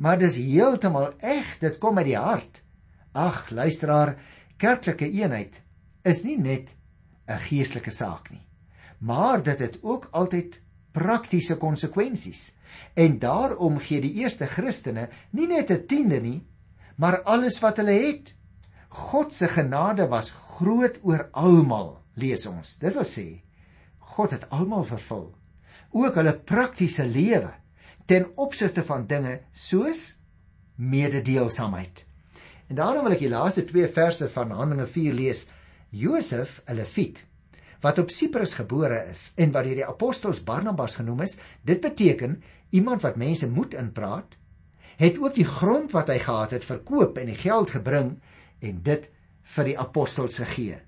maar 0.00 0.16
dis 0.18 0.38
heeltemal 0.40 1.12
eg. 1.20 1.58
Dit 1.60 1.76
kom 1.82 2.00
uit 2.00 2.08
die 2.08 2.16
hart. 2.16 2.62
Ag, 3.12 3.50
luisteraar, 3.52 4.16
kerklike 4.56 5.10
eenheid 5.10 5.60
is 6.08 6.24
nie 6.24 6.38
net 6.40 6.72
'n 7.28 7.40
geestelike 7.50 7.92
saak 7.92 8.30
nie. 8.30 8.46
Maar 8.98 9.42
dit 9.42 9.58
het 9.58 9.78
ook 9.82 10.08
altyd 10.12 10.60
praktiese 10.94 11.58
konsekwensies. 11.60 12.52
En 12.94 13.18
daarom 13.18 13.78
gee 13.82 14.00
die 14.02 14.14
eerste 14.22 14.46
Christene 14.50 15.08
nie 15.30 15.46
net 15.50 15.70
'n 15.70 15.86
tiende 15.86 16.20
nie, 16.20 16.46
maar 16.96 17.22
alles 17.22 17.60
wat 17.60 17.76
hulle 17.76 17.98
het. 18.06 18.34
God 18.88 19.32
se 19.32 19.48
genade 19.48 20.08
was 20.08 20.30
groot 20.30 20.98
oor 21.02 21.28
almal, 21.32 21.98
lees 22.14 22.46
ons. 22.46 22.78
Dit 22.78 22.94
wil 22.94 23.04
sê 23.04 23.42
God 23.98 24.30
het 24.30 24.50
almal 24.50 24.84
vervul, 24.84 25.34
ook 25.90 26.14
hulle 26.14 26.38
praktiese 26.38 27.06
lewe 27.06 27.50
ten 28.06 28.26
opsigte 28.36 28.84
van 28.84 29.06
dinge 29.06 29.40
soos 29.52 30.18
mededeelsaamheid. 30.76 32.04
En 32.68 32.76
daarom 32.76 33.04
wil 33.04 33.16
ek 33.16 33.24
die 33.24 33.32
laaste 33.32 33.64
2 33.64 33.88
verse 33.88 34.28
van 34.28 34.50
Handelinge 34.50 34.86
4 34.86 35.12
lees 35.12 35.46
Josef, 35.90 36.62
'n 36.66 36.74
Lewiet, 36.74 37.24
wat 37.84 37.98
op 38.00 38.10
Siprus 38.10 38.54
gebore 38.56 39.02
is 39.10 39.26
en 39.36 39.52
wat 39.52 39.66
deur 39.68 39.82
die 39.82 39.86
apostels 39.86 40.40
Barnabas 40.44 40.96
genoem 40.96 41.20
is, 41.26 41.36
dit 41.68 41.82
beteken 41.84 42.38
iemand 42.72 43.04
wat 43.04 43.18
mense 43.20 43.48
moed 43.50 43.74
inpraat, 43.76 44.38
het 44.96 45.18
ook 45.20 45.34
die 45.36 45.46
grond 45.48 45.92
wat 45.92 46.08
hy 46.08 46.16
gehad 46.22 46.54
het 46.56 46.64
verkoop 46.64 47.18
en 47.20 47.28
die 47.28 47.40
geld 47.40 47.74
gebring 47.74 48.14
en 48.64 48.80
dit 48.86 49.08
vir 49.56 49.68
die 49.68 49.76
apostels 49.78 50.38
gegee. 50.40 50.78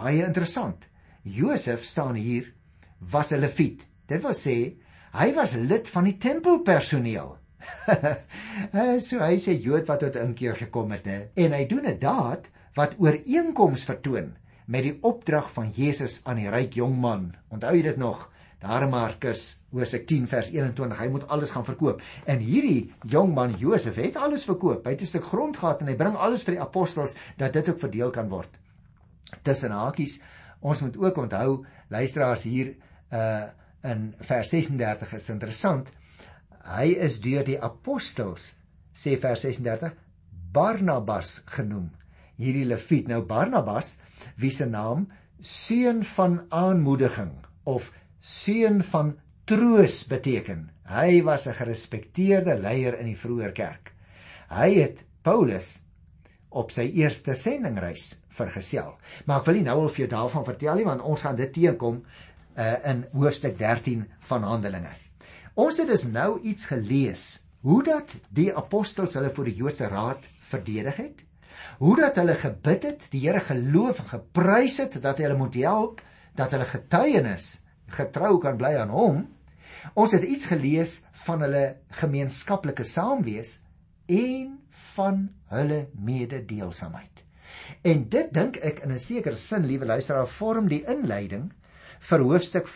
Baie 0.00 0.24
interessant. 0.26 0.88
Josef 1.22 1.84
staan 1.84 2.16
hier 2.18 2.50
was 2.98 3.30
'n 3.32 3.40
Lewiet. 3.40 3.86
Dit 4.08 4.22
wil 4.22 4.34
sê 4.34 4.74
hy 5.12 5.34
was 5.34 5.54
lid 5.54 5.88
van 5.88 6.04
die 6.04 6.18
tempelpersoneel. 6.18 7.36
so 9.08 9.18
hy 9.18 9.36
sê 9.38 9.54
Jood 9.54 9.86
wat 9.86 10.00
tot 10.00 10.16
inkeer 10.16 10.56
gekom 10.56 10.90
het, 10.90 11.06
hè? 11.06 11.28
en 11.34 11.52
hy 11.52 11.66
doen 11.66 11.86
'n 11.86 11.98
daad 11.98 12.50
wat 12.74 12.96
ooreenkoms 12.98 13.84
vertoon 13.84 14.34
met 14.70 14.86
die 14.86 14.96
opdrag 15.02 15.50
van 15.52 15.72
Jesus 15.74 16.20
aan 16.30 16.38
die 16.38 16.50
ryk 16.50 16.76
jong 16.78 16.94
man. 17.02 17.32
Onthou 17.50 17.72
jy 17.74 17.82
dit 17.88 17.98
nog? 17.98 18.28
Daar 18.60 18.84
Markus 18.92 19.62
Hoofstuk 19.72 20.04
10 20.06 20.26
vers 20.28 20.50
21, 20.52 20.98
hy 21.00 21.08
moet 21.10 21.24
alles 21.32 21.50
gaan 21.54 21.64
verkoop. 21.64 22.02
En 22.28 22.42
hierdie 22.44 22.92
jong 23.08 23.32
man 23.34 23.56
Josef 23.58 23.96
het 23.98 24.18
alles 24.20 24.44
verkoop. 24.44 24.84
Hy 24.84 24.92
het 24.94 25.02
'n 25.02 25.10
stuk 25.10 25.24
grond 25.24 25.56
gehad 25.56 25.80
en 25.80 25.88
hy 25.88 25.96
bring 25.96 26.16
alles 26.16 26.44
vir 26.44 26.54
die 26.54 26.62
apostels 26.62 27.16
dat 27.36 27.52
dit 27.52 27.68
ook 27.68 27.78
verdeel 27.78 28.10
kan 28.10 28.28
word. 28.28 28.50
Tussen 29.42 29.70
hakies, 29.70 30.20
ons 30.60 30.80
moet 30.80 30.96
ook 30.96 31.16
onthou, 31.16 31.64
luisteraars 31.88 32.42
hier 32.42 32.76
uh 33.12 33.48
in 33.82 34.14
vers 34.20 34.48
36 34.48 35.12
is 35.12 35.28
interessant. 35.28 35.90
Hy 36.76 36.92
is 37.00 37.20
deur 37.20 37.44
die 37.44 37.62
apostels 37.62 38.56
sê 38.92 39.16
vers 39.16 39.40
36 39.40 39.94
Barnabas 40.52 41.42
genoem. 41.46 41.90
Hierdie 42.40 42.64
Lewiet 42.64 43.08
nou 43.10 43.20
Barnabas 43.28 43.98
wie 44.40 44.52
se 44.52 44.66
naam 44.66 45.08
seun 45.40 46.02
van 46.16 46.40
aanmoediging 46.48 47.34
of 47.68 47.90
seun 48.20 48.80
van 48.92 49.14
troos 49.44 50.04
beteken. 50.08 50.70
Hy 50.88 51.22
was 51.22 51.46
'n 51.46 51.54
gerespekteerde 51.54 52.56
leier 52.58 52.98
in 52.98 53.06
die 53.06 53.16
vroeë 53.16 53.52
kerk. 53.52 53.92
Hy 54.48 54.74
het 54.74 55.04
Paulus 55.22 55.82
op 56.48 56.70
sy 56.70 56.90
eerste 56.94 57.34
sendingreis 57.34 58.20
vergesel. 58.28 58.98
Maar 59.26 59.40
ek 59.40 59.46
wil 59.46 59.54
nie 59.54 59.66
nou 59.68 59.80
al 59.80 59.88
vir 59.88 60.06
jou 60.06 60.10
daarvan 60.10 60.44
vertel 60.44 60.74
nie 60.74 60.84
want 60.84 61.02
ons 61.02 61.22
gaan 61.22 61.36
dit 61.36 61.52
teenkom 61.52 62.02
uh, 62.56 62.76
in 62.84 63.06
hoofstuk 63.12 63.58
13 63.58 64.06
van 64.20 64.42
Handelinge. 64.42 64.92
Ons 65.54 65.78
het 65.78 65.86
dus 65.86 66.04
nou 66.04 66.40
iets 66.40 66.64
gelees 66.64 67.44
hoe 67.60 67.82
dat 67.84 68.14
die 68.30 68.54
apostels 68.56 69.14
hulle 69.14 69.30
voor 69.30 69.44
die 69.44 69.54
Joodse 69.54 69.88
raad 69.88 70.24
verdedig 70.40 70.96
het 70.96 71.24
hoe 71.78 71.96
dat 72.00 72.16
hulle 72.20 72.34
gebid 72.34 72.86
het, 72.88 73.08
die 73.12 73.22
Here 73.26 73.40
geloof 73.40 74.02
en 74.02 74.08
geprys 74.12 74.78
het 74.82 75.02
dat 75.02 75.18
hy 75.18 75.28
hulle 75.28 75.38
moet 75.40 75.58
help, 75.62 76.00
dat 76.36 76.54
hulle 76.54 76.68
getuienis 76.68 77.62
getrou 77.90 78.38
kan 78.42 78.58
bly 78.60 78.74
aan 78.78 78.92
hom. 78.94 79.24
Ons 79.94 80.12
het 80.12 80.24
iets 80.24 80.50
gelees 80.50 81.00
van 81.24 81.42
hulle 81.44 81.64
gemeenskaplike 82.02 82.84
saamwees 82.84 83.58
en 84.10 84.58
van 84.94 85.28
hulle 85.54 85.88
mededeelsaamheid. 85.94 87.24
En 87.82 88.04
dit 88.12 88.32
dink 88.34 88.56
ek 88.56 88.82
in 88.84 88.92
'n 88.92 88.98
sekere 88.98 89.36
sin, 89.36 89.66
liewe 89.66 89.84
luisteraar, 89.84 90.26
vorm 90.26 90.68
die 90.68 90.84
inleiding 90.86 91.52
vir 91.98 92.20
hoofstuk 92.20 92.68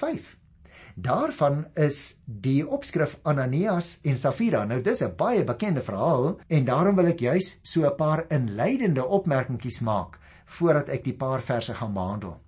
Daarvan 0.94 1.66
is 1.74 2.20
die 2.24 2.62
opskrif 2.62 3.16
Ananias 3.26 3.98
en 4.06 4.18
Safira. 4.18 4.64
Nou 4.64 4.80
dis 4.80 5.02
'n 5.02 5.16
baie 5.16 5.44
bekende 5.44 5.80
verhaal 5.80 6.38
en 6.48 6.64
daarom 6.64 6.94
wil 6.96 7.06
ek 7.06 7.20
juis 7.20 7.58
so 7.62 7.84
'n 7.84 7.96
paar 7.96 8.24
inleidende 8.30 9.06
opmerkingies 9.06 9.80
maak 9.80 10.18
voordat 10.44 10.88
ek 10.88 11.04
die 11.04 11.16
paar 11.16 11.42
verse 11.42 11.74
gaan 11.74 11.92
behandel. 11.92 12.40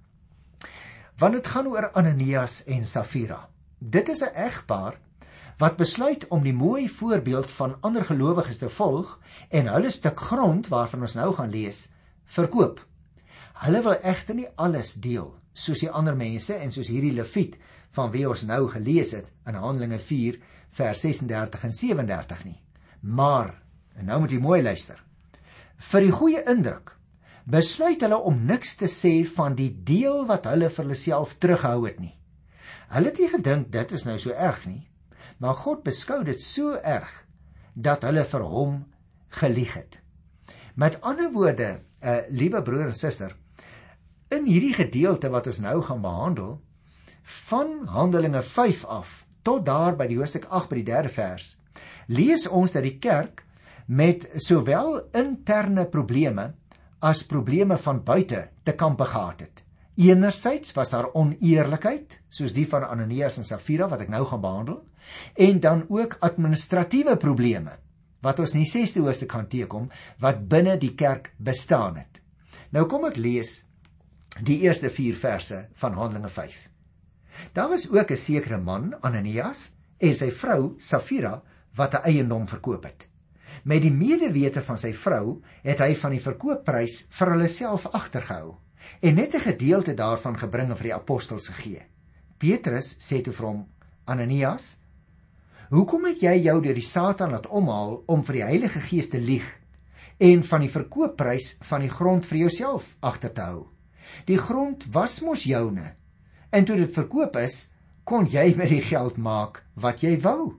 Want 1.19 1.35
dit 1.35 1.47
gaan 1.47 1.67
oor 1.67 1.91
Ananias 1.93 2.65
en 2.65 2.87
Safira. 2.87 3.49
Dit 3.79 4.09
is 4.09 4.23
'n 4.23 4.35
egpaar 4.35 4.99
wat 5.59 5.77
besluit 5.77 6.29
om 6.29 6.43
die 6.43 6.53
mooi 6.53 6.89
voorbeeld 6.89 7.51
van 7.51 7.77
ander 7.81 8.05
gelowiges 8.05 8.59
te 8.59 8.69
volg 8.69 9.19
en 9.49 9.67
hulle 9.67 9.91
stuk 9.91 10.21
grond 10.21 10.69
waarvan 10.69 11.01
ons 11.01 11.15
nou 11.15 11.35
gaan 11.35 11.51
lees, 11.51 11.89
verkoop. 12.25 12.87
Hulle 13.55 13.83
wil 13.83 13.97
egter 14.03 14.35
nie 14.35 14.49
alles 14.55 14.95
deel 14.95 15.35
soos 15.53 15.81
die 15.81 15.91
ander 15.91 16.17
mense 16.17 16.55
en 16.55 16.73
soos 16.73 16.89
hierdie 16.93 17.15
Lewiet 17.17 17.57
van 17.97 18.13
wie 18.13 18.27
ons 18.29 18.45
nou 18.49 18.67
gelees 18.71 19.15
het 19.17 19.33
in 19.49 19.57
Handelinge 19.59 19.99
4 19.99 20.39
vers 20.77 21.01
36 21.01 21.65
en 21.65 21.73
37 21.73 22.45
nie. 22.45 22.61
Maar 23.01 23.55
en 23.97 24.11
nou 24.11 24.21
moet 24.21 24.35
jy 24.35 24.41
mooi 24.43 24.61
luister. 24.63 24.99
Vir 25.77 26.07
die 26.07 26.15
goeie 26.15 26.43
indruk 26.53 26.93
besluit 27.47 28.01
hulle 28.03 28.19
om 28.27 28.41
niks 28.49 28.75
te 28.81 28.89
sê 28.91 29.21
van 29.37 29.55
die 29.55 29.71
deel 29.87 30.25
wat 30.27 30.49
hulle 30.51 30.69
vir 30.73 30.85
hulle 30.85 30.99
self 30.99 31.37
teruggehou 31.39 31.87
het 31.87 32.01
nie. 32.03 32.17
Hulle 32.91 33.13
het 33.13 33.21
nie 33.23 33.31
gedink 33.31 33.71
dit 33.75 33.95
is 33.95 34.05
nou 34.07 34.17
so 34.19 34.35
erg 34.35 34.65
nie, 34.67 34.89
maar 35.39 35.55
God 35.63 35.85
beskou 35.87 36.25
dit 36.27 36.43
so 36.43 36.75
erg 36.75 37.13
dat 37.75 38.03
hulle 38.07 38.25
vir 38.27 38.45
hom 38.51 38.77
gelieg 39.39 39.77
het. 39.79 40.01
Met 40.75 40.99
ander 41.07 41.31
woorde, 41.33 41.71
uh, 42.03 42.19
liewe 42.31 42.63
broer 42.67 42.91
en 42.91 42.99
suster, 42.99 43.37
in 44.35 44.47
hierdie 44.49 44.75
gedeelte 44.75 45.31
wat 45.31 45.47
ons 45.47 45.63
nou 45.63 45.79
gaan 45.87 46.03
behandel, 46.03 46.57
van 47.27 47.87
Handelinge 47.91 48.43
5 48.43 48.85
af 48.85 49.25
tot 49.43 49.65
daar 49.67 49.97
by 49.99 50.07
die 50.11 50.19
hoofstuk 50.19 50.47
8 50.51 50.71
by 50.71 50.81
die 50.81 50.87
3de 50.87 51.13
vers, 51.15 51.51
lees 52.07 52.47
ons 52.47 52.75
dat 52.75 52.87
die 52.87 52.99
kerk 53.03 53.45
met 53.87 54.27
sowel 54.43 55.01
interne 55.15 55.87
probleme 55.91 56.53
as 57.03 57.23
probleme 57.27 57.77
van 57.79 58.03
buite 58.03 58.49
te 58.67 58.75
kampe 58.75 59.07
gehad 59.07 59.41
het. 59.45 59.63
Enerzijds 59.97 60.75
was 60.77 60.91
daar 60.93 61.09
oneerlikheid, 61.15 62.19
soos 62.29 62.53
die 62.53 62.67
van 62.69 62.85
Ananias 62.85 63.39
en 63.41 63.47
Safira 63.49 63.89
wat 63.89 64.05
ek 64.05 64.13
nou 64.13 64.25
gaan 64.29 64.43
behandel, 64.43 64.83
en 65.35 65.61
dan 65.61 65.85
ook 65.89 66.19
administratiewe 66.21 67.17
probleme 67.17 67.79
wat 68.25 68.41
ons 68.43 68.57
in 68.57 68.65
die 68.65 68.71
6ste 68.71 69.03
hoofstuk 69.05 69.33
gaan 69.33 69.47
teekom 69.49 69.91
wat 70.23 70.47
binne 70.51 70.75
die 70.83 70.95
kerk 70.99 71.31
bestaan 71.39 72.01
het. 72.01 72.23
Nou 72.75 72.87
kom 72.91 73.07
ek 73.07 73.21
lees 73.21 73.61
die 74.43 74.59
eerste 74.67 74.91
4 74.91 75.15
verse 75.21 75.61
van 75.79 75.95
Handelinge 75.95 76.33
5. 76.33 76.76
Daar 77.53 77.69
was 77.69 77.91
ook 77.91 78.11
'n 78.11 78.17
sekere 78.17 78.59
man, 78.59 78.95
Ananias, 79.01 79.77
en 79.99 80.15
sy 80.15 80.31
vrou 80.31 80.75
Safira 80.79 81.43
wat 81.77 81.95
'n 81.95 82.05
eiendom 82.05 82.49
verkoop 82.49 82.85
het. 82.85 83.09
Met 83.65 83.83
die 83.83 83.93
medewete 83.93 84.63
van 84.63 84.79
sy 84.79 84.93
vrou 84.93 85.43
het 85.63 85.79
hy 85.79 85.95
van 85.95 86.11
die 86.11 86.21
verkoopprys 86.21 87.07
vir 87.11 87.31
hulle 87.31 87.49
self 87.49 87.87
agtergehou 87.87 88.55
en 89.01 89.15
net 89.15 89.35
'n 89.35 89.41
gedeelte 89.41 89.95
daarvan 89.95 90.39
gebring 90.39 90.77
vir 90.77 90.83
die 90.83 90.95
apostels 90.95 91.49
gegee. 91.49 91.83
Petrus 92.39 92.97
sê 92.99 93.23
toe 93.23 93.33
vir 93.33 93.47
hom: 93.47 93.67
"Ananias, 94.05 94.79
hoekom 95.71 96.05
het 96.05 96.21
jy 96.21 96.43
jou 96.43 96.61
deur 96.61 96.75
die 96.75 96.83
Satan 96.83 97.31
laat 97.31 97.47
omhaal 97.47 98.03
om 98.07 98.25
vir 98.25 98.33
die 98.33 98.45
Heilige 98.45 98.81
Gees 98.81 99.09
te 99.09 99.19
lieg 99.19 99.59
en 100.19 100.45
van 100.45 100.61
die 100.61 100.71
verkoopprys 100.71 101.57
van 101.61 101.81
die 101.81 101.91
grond 101.91 102.27
vir 102.27 102.39
jouself 102.39 102.97
agter 103.01 103.33
te 103.33 103.41
hou? 103.41 103.67
Die 104.25 104.39
grond 104.39 104.85
was 104.93 105.21
mos 105.21 105.45
joune 105.45 105.95
en 106.51 106.65
toe 106.65 106.77
dit 106.77 106.93
verkoop 106.95 107.37
is, 107.41 107.67
kon 108.05 108.29
jy 108.31 108.53
met 108.59 108.71
die 108.71 108.83
geld 108.85 109.19
maak 109.19 109.65
wat 109.75 110.03
jy 110.05 110.17
wou. 110.25 110.57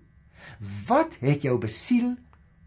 Wat 0.87 1.17
het 1.21 1.43
jou 1.47 1.57
besiel 1.59 2.15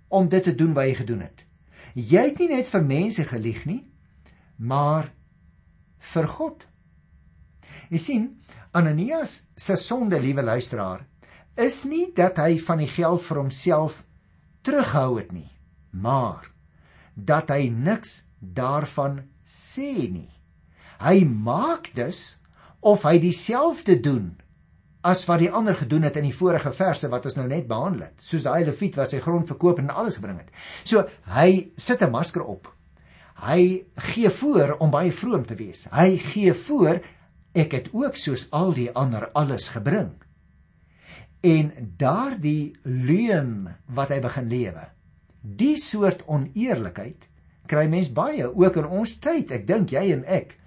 om 0.08 0.28
dit 0.28 0.44
te 0.44 0.54
doen 0.54 0.74
wat 0.76 0.90
jy 0.90 0.98
gedoen 1.02 1.22
het? 1.24 1.46
Jy 1.94 2.26
het 2.30 2.38
nie 2.38 2.50
net 2.52 2.68
vir 2.70 2.84
mense 2.86 3.24
gelieg 3.26 3.64
nie, 3.66 3.82
maar 4.56 5.10
vir 6.12 6.28
God. 6.30 6.66
Jy 7.90 7.98
sien, 7.98 8.26
Ananias 8.72 9.48
se 9.58 9.74
sonde, 9.76 10.20
liewe 10.22 10.44
luisteraar, 10.46 11.02
is 11.58 11.82
nie 11.90 12.12
dat 12.14 12.38
hy 12.38 12.58
van 12.62 12.78
die 12.78 12.90
geld 12.90 13.24
vir 13.26 13.40
homself 13.42 14.04
terughou 14.62 15.18
het 15.18 15.32
nie, 15.34 15.50
maar 15.90 16.46
dat 17.14 17.50
hy 17.50 17.68
niks 17.72 18.22
daarvan 18.38 19.24
sê 19.44 20.06
nie. 20.12 20.30
Hy 21.00 21.24
maak 21.24 21.90
dus 21.96 22.39
of 22.80 23.04
hy 23.04 23.18
dieselfde 23.20 24.00
doen 24.00 24.36
as 25.00 25.22
wat 25.28 25.40
die 25.40 25.50
ander 25.52 25.76
gedoen 25.76 26.04
het 26.04 26.18
in 26.20 26.26
die 26.28 26.36
vorige 26.36 26.72
verse 26.76 27.08
wat 27.08 27.24
ons 27.28 27.38
nou 27.38 27.46
net 27.48 27.68
behandel 27.68 28.08
het, 28.10 28.20
soos 28.20 28.44
daai 28.44 28.66
leviet 28.68 28.98
wat 29.00 29.14
sy 29.14 29.20
grond 29.24 29.48
verkoop 29.48 29.80
en 29.80 29.92
alles 29.92 30.18
gebring 30.20 30.42
het. 30.42 30.50
So 30.84 31.06
hy 31.32 31.72
sit 31.76 32.02
'n 32.02 32.10
masker 32.10 32.44
op. 32.44 32.68
Hy 33.40 33.86
gee 34.12 34.28
voor 34.28 34.76
om 34.80 34.90
baie 34.90 35.12
vroom 35.12 35.46
te 35.46 35.54
wees. 35.54 35.86
Hy 35.90 36.18
gee 36.18 36.52
voor 36.52 37.00
ek 37.54 37.72
het 37.72 37.88
ook 37.92 38.16
soos 38.16 38.46
al 38.50 38.72
die 38.72 38.90
ander 38.92 39.30
alles 39.32 39.68
gebring. 39.68 40.12
En 41.40 41.72
daardie 41.96 42.76
leuen 42.82 43.76
wat 43.86 44.08
hy 44.08 44.20
begin 44.20 44.48
lewe. 44.48 44.88
Die 45.40 45.76
soort 45.80 46.22
oneerlikheid 46.26 47.28
kry 47.66 47.86
mens 47.88 48.12
baie 48.12 48.44
ook 48.44 48.76
in 48.76 48.86
ons 48.86 49.18
tyd. 49.18 49.50
Ek 49.50 49.66
dink 49.66 49.90
jy 49.90 50.12
en 50.12 50.24
ek 50.24 50.59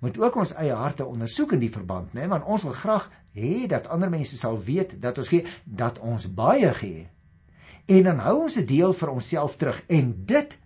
moet 0.00 0.18
ook 0.18 0.36
ons 0.36 0.52
eie 0.56 0.74
harte 0.74 1.04
ondersoek 1.04 1.52
in 1.52 1.62
die 1.62 1.72
verband, 1.72 2.12
né, 2.16 2.26
want 2.28 2.44
ons 2.44 2.64
wil 2.64 2.76
graag 2.76 3.10
hê 3.36 3.66
dat 3.68 3.88
ander 3.92 4.10
mense 4.10 4.36
sal 4.36 4.58
weet 4.64 4.96
dat 5.02 5.18
ons 5.18 5.28
gee, 5.28 5.46
dat 5.64 5.98
ons 5.98 6.26
baie 6.34 6.72
gee. 6.74 7.08
En 7.90 8.06
dan 8.08 8.18
hou 8.24 8.42
ons 8.42 8.56
'n 8.56 8.66
deel 8.66 8.92
vir 8.92 9.10
onsself 9.10 9.56
terug 9.56 9.82
en 9.88 10.14
dit 10.26 10.58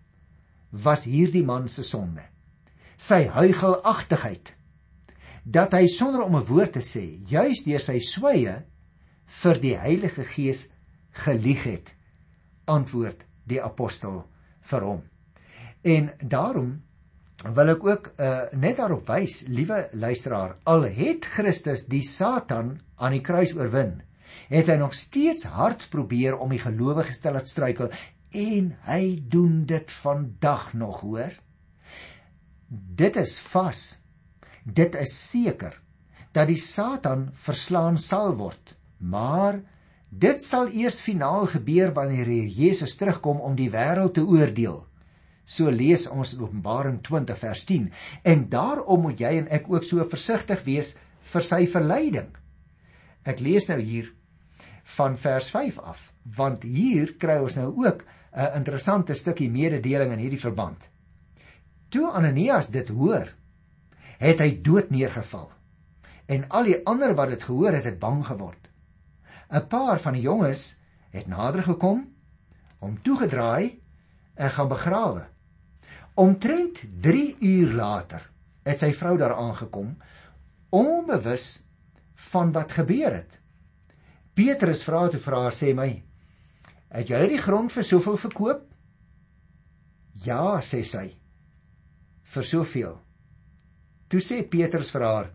was 0.71 1.05
hierdie 1.05 1.45
man 1.45 1.69
se 1.69 1.83
sonde. 1.83 2.23
Sy 2.97 3.27
huigelagtigheid 3.27 4.55
dat 5.45 5.73
hy 5.73 5.87
sonder 5.87 6.23
om 6.23 6.37
'n 6.37 6.47
woord 6.47 6.73
te 6.73 6.81
sê, 6.81 7.21
juis 7.27 7.65
deur 7.65 7.81
sy 7.81 7.99
sweye 7.99 8.65
vir 9.27 9.61
die 9.61 9.77
Heilige 9.77 10.25
Gees 10.25 10.71
gelieg 11.11 11.65
het. 11.65 11.95
Antwoord 12.65 13.27
die 13.47 13.63
apostel 13.63 14.25
vir 14.61 14.81
hom. 14.81 15.03
En 15.83 16.13
daarom 16.21 16.84
wil 17.43 17.75
ek 17.75 17.85
ook 17.85 18.11
uh, 18.17 18.47
net 18.57 18.79
daarop 18.79 19.09
wys, 19.09 19.43
liewe 19.51 19.89
luisteraar, 19.93 20.57
al 20.71 20.87
het 20.87 21.27
Christus 21.35 21.85
die 21.91 22.05
Satan 22.07 22.79
aan 22.97 23.17
die 23.17 23.25
kruis 23.25 23.55
oorwin, 23.57 23.99
het 24.49 24.71
hy 24.71 24.77
nog 24.81 24.95
steeds 24.97 25.49
hard 25.51 25.89
probeer 25.93 26.39
om 26.39 26.53
die 26.55 26.63
gelowiges 26.63 27.21
te 27.21 27.33
laat 27.35 27.51
struikel 27.51 27.91
en 28.35 28.73
hy 28.89 29.03
doen 29.31 29.63
dit 29.67 29.91
vandag 30.03 30.73
nog, 30.75 31.03
hoor. 31.07 31.35
Dit 32.69 33.17
is 33.21 33.37
vas. 33.53 33.83
Dit 34.65 34.97
is 34.99 35.13
seker 35.31 35.77
dat 36.35 36.49
die 36.51 36.59
Satan 36.59 37.29
verslaan 37.45 37.99
sal 38.01 38.35
word, 38.39 38.75
maar 38.99 39.61
dit 40.11 40.43
sal 40.43 40.73
eers 40.73 40.99
finaal 41.03 41.47
gebeur 41.53 41.93
wanneer 41.95 42.31
Jesus 42.51 42.97
terugkom 42.99 43.43
om 43.45 43.55
die 43.59 43.71
wêreld 43.71 44.17
te 44.17 44.25
oordeel. 44.27 44.83
So 45.45 45.71
lees 45.71 46.07
ons 46.09 46.33
in 46.35 46.43
Openbaring 46.43 47.03
20 47.05 47.39
vers 47.39 47.65
10 47.69 47.91
en 48.25 48.49
daarom 48.49 49.05
moet 49.05 49.21
jy 49.21 49.35
en 49.43 49.49
ek 49.53 49.69
ook 49.69 49.85
so 49.85 50.05
versigtig 50.09 50.65
wees 50.65 50.95
vir 51.33 51.45
sy 51.45 51.67
verleiding. 51.69 52.31
Ek 53.25 53.41
lees 53.41 53.69
nou 53.69 53.79
hier 53.81 54.11
van 54.97 55.17
vers 55.21 55.51
5 55.53 55.79
af 55.85 56.11
want 56.37 56.65
hier 56.65 57.15
kry 57.21 57.37
ons 57.45 57.57
nou 57.61 57.71
ook 57.85 58.05
'n 58.35 58.57
interessante 58.57 59.15
stukkie 59.15 59.51
mededeling 59.51 60.13
in 60.13 60.19
hierdie 60.19 60.41
verband. 60.41 60.89
Toe 61.89 62.11
Ananias 62.11 62.69
dit 62.69 62.89
hoor, 62.89 63.29
het 64.19 64.41
hy 64.41 64.61
dood 64.63 64.91
neergeval. 64.91 65.53
En 66.27 66.49
al 66.49 66.65
die 66.65 66.81
ander 66.87 67.15
wat 67.15 67.29
dit 67.29 67.43
gehoor 67.43 67.73
het, 67.73 67.85
het 67.85 67.99
bang 67.99 68.25
geword. 68.27 68.71
'n 69.51 69.69
Paar 69.69 70.01
van 70.01 70.13
die 70.13 70.23
jonges 70.23 70.81
het 71.11 71.27
nader 71.27 71.63
gekom, 71.63 72.15
hom 72.79 73.03
toegedraai 73.03 73.81
en 74.35 74.51
gaan 74.51 74.69
begrawe. 74.69 75.34
Omtrent 76.15 76.85
3 77.01 77.37
uur 77.41 77.73
later 77.75 78.23
het 78.63 78.79
sy 78.79 78.93
vrou 78.95 79.17
daar 79.19 79.33
aangekom, 79.35 79.97
onbewus 80.71 81.47
van 82.31 82.53
wat 82.55 82.73
gebeur 82.73 83.17
het. 83.17 83.41
Petrus 84.35 84.85
vra 84.87 85.09
toe 85.11 85.19
vir 85.19 85.35
haar 85.35 85.55
sê 85.57 85.73
my: 85.75 85.89
"Het 86.95 87.11
jy 87.11 87.27
die 87.33 87.41
grond 87.43 87.73
vir 87.75 87.83
soveel 87.83 88.17
verkoop?" 88.17 88.63
"Ja," 90.25 90.61
sê 90.63 90.85
sy. 90.85 91.17
"Vir 92.23 92.45
soveel." 92.45 92.95
Toe 94.09 94.21
sê 94.21 94.49
Petrus 94.49 94.91
vir 94.91 95.03
haar: 95.03 95.33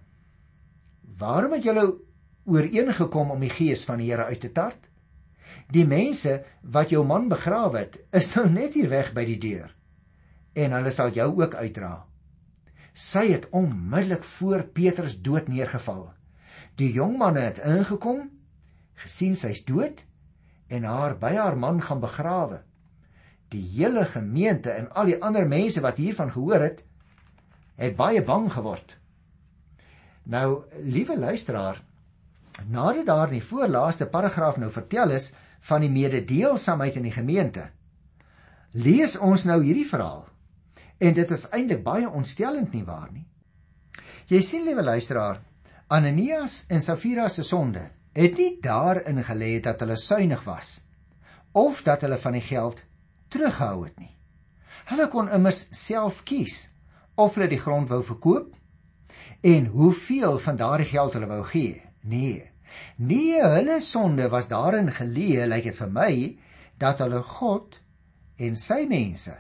"Waarom 1.01 1.53
het 1.53 1.63
julle 1.63 1.97
ooreengekom 2.45 3.31
om 3.31 3.39
die 3.39 3.51
gees 3.51 3.83
van 3.83 3.97
die 3.97 4.11
Here 4.11 4.25
uit 4.31 4.39
te 4.39 4.51
tart? 4.51 4.87
Die 5.67 5.85
mense 5.85 6.43
wat 6.61 6.89
jou 6.89 7.03
man 7.05 7.27
begrawe 7.27 7.77
het, 7.77 7.99
is 8.13 8.35
nou 8.35 8.49
net 8.49 8.73
hier 8.73 8.89
weg 8.89 9.13
by 9.13 9.25
die 9.25 9.37
deur." 9.37 9.75
En 10.53 10.75
hulle 10.77 10.91
sal 10.91 11.13
jou 11.13 11.29
ook 11.41 11.55
uitdra. 11.55 12.05
Sy 12.93 13.29
het 13.31 13.47
onmiddellik 13.55 14.23
voor 14.23 14.65
Petrus 14.73 15.15
dood 15.21 15.47
neergeval. 15.47 16.09
Die 16.75 16.91
jong 16.93 17.17
man 17.17 17.38
het 17.39 17.62
ingekom, 17.63 18.25
gesien 18.99 19.35
sy's 19.35 19.63
dood 19.65 20.03
en 20.69 20.85
haar 20.85 21.15
by 21.19 21.33
haar 21.38 21.57
man 21.57 21.81
gaan 21.81 22.01
begrawe. 22.01 22.62
Die 23.49 23.63
hele 23.77 24.05
gemeente 24.05 24.71
en 24.71 24.89
al 24.93 25.09
die 25.09 25.19
ander 25.23 25.47
mense 25.47 25.81
wat 25.81 25.97
hiervan 25.97 26.31
gehoor 26.31 26.62
het, 26.62 26.83
het 27.79 27.95
baie 27.97 28.21
bang 28.23 28.49
geword. 28.51 28.97
Nou, 30.29 30.63
liewe 30.83 31.17
luisteraar, 31.17 31.79
nadat 32.67 33.07
daar 33.07 33.31
in 33.31 33.39
die 33.39 33.47
voorlaaste 33.47 34.05
paragraaf 34.05 34.59
nou 34.62 34.69
vertel 34.71 35.15
is 35.15 35.31
van 35.65 35.81
die 35.81 35.89
mededeelsaamheid 35.89 36.99
in 36.99 37.07
die 37.07 37.15
gemeente, 37.15 37.69
lees 38.71 39.17
ons 39.17 39.47
nou 39.49 39.63
hierdie 39.63 39.88
verhaal 39.88 40.28
En 40.99 41.13
dit 41.15 41.31
is 41.31 41.47
eintlik 41.55 41.83
baie 41.83 42.09
ontstellend 42.09 42.73
nie 42.75 42.83
waar 42.83 43.09
nie. 43.12 43.25
Jy 44.29 44.41
sien 44.45 44.65
liewe 44.67 44.83
luisteraar, 44.83 45.39
Ananias 45.88 46.65
en 46.69 46.83
Safira 46.85 47.29
se 47.29 47.43
sonde 47.43 47.88
het 48.13 48.38
nie 48.38 48.59
daarin 48.62 49.23
gelê 49.25 49.55
dat 49.63 49.79
hulle 49.81 49.97
suinig 49.97 50.43
was 50.45 50.81
of 51.57 51.81
dat 51.81 52.03
hulle 52.05 52.17
van 52.21 52.35
die 52.38 52.43
geld 52.45 52.83
teruggehou 53.33 53.85
het 53.88 53.97
nie. 53.97 54.12
Hulle 54.91 55.07
kon 55.09 55.31
immers 55.33 55.65
self 55.73 56.21
kies 56.27 56.67
of 57.15 57.35
hulle 57.35 57.49
die 57.49 57.62
grond 57.62 57.89
wou 57.89 58.03
verkoop 58.05 58.53
en 59.41 59.71
hoeveel 59.73 60.38
van 60.45 60.59
daardie 60.59 60.91
geld 60.91 61.17
hulle 61.17 61.31
wou 61.31 61.43
gee. 61.43 61.81
Nee. 62.01 62.51
Nee, 62.95 63.41
hulle 63.41 63.79
sonde 63.81 64.29
was 64.29 64.47
daarin 64.47 64.91
geleë, 64.93 65.47
lyk 65.49 65.71
dit 65.71 65.77
vir 65.79 65.89
my, 65.89 66.13
dat 66.77 67.01
hulle 67.01 67.23
God 67.25 67.79
en 68.38 68.55
sy 68.55 68.83
mense 68.88 69.33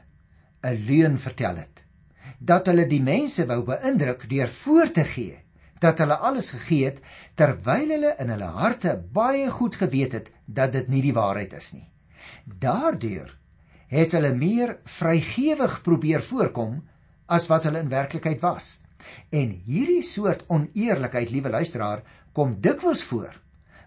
'n 0.63 0.85
leuen 0.87 1.19
vertel 1.19 1.55
het. 1.55 1.83
Dat 2.39 2.65
hulle 2.65 2.87
die 2.87 3.01
mense 3.01 3.45
wou 3.45 3.63
beïndruk 3.63 4.29
deur 4.29 4.47
voor 4.47 4.91
te 4.91 5.03
gee 5.03 5.37
dat 5.79 5.99
hulle 5.99 6.17
alles 6.17 6.51
gegee 6.51 6.85
het 6.85 6.99
terwyl 7.39 7.93
hulle 7.95 8.13
in 8.19 8.31
hulle 8.33 8.51
harte 8.59 8.95
baie 9.15 9.49
goed 9.49 9.75
geweet 9.79 10.13
het 10.17 10.31
dat 10.45 10.73
dit 10.75 10.87
nie 10.91 11.01
die 11.01 11.15
waarheid 11.15 11.53
is 11.55 11.71
nie. 11.73 11.87
Daardeur 12.43 13.31
het 13.89 14.13
hulle 14.13 14.33
meer 14.35 14.77
vrygewig 14.99 15.79
probeer 15.81 16.23
voorkom 16.23 16.81
as 17.25 17.47
wat 17.49 17.65
hulle 17.69 17.79
in 17.79 17.91
werklikheid 17.91 18.41
was. 18.41 18.81
En 19.31 19.53
hierdie 19.65 20.03
soort 20.03 20.43
oneerlikheid, 20.47 21.31
liewe 21.31 21.49
luisteraar, 21.49 22.03
kom 22.33 22.57
dikwels 22.61 23.03
voor 23.03 23.39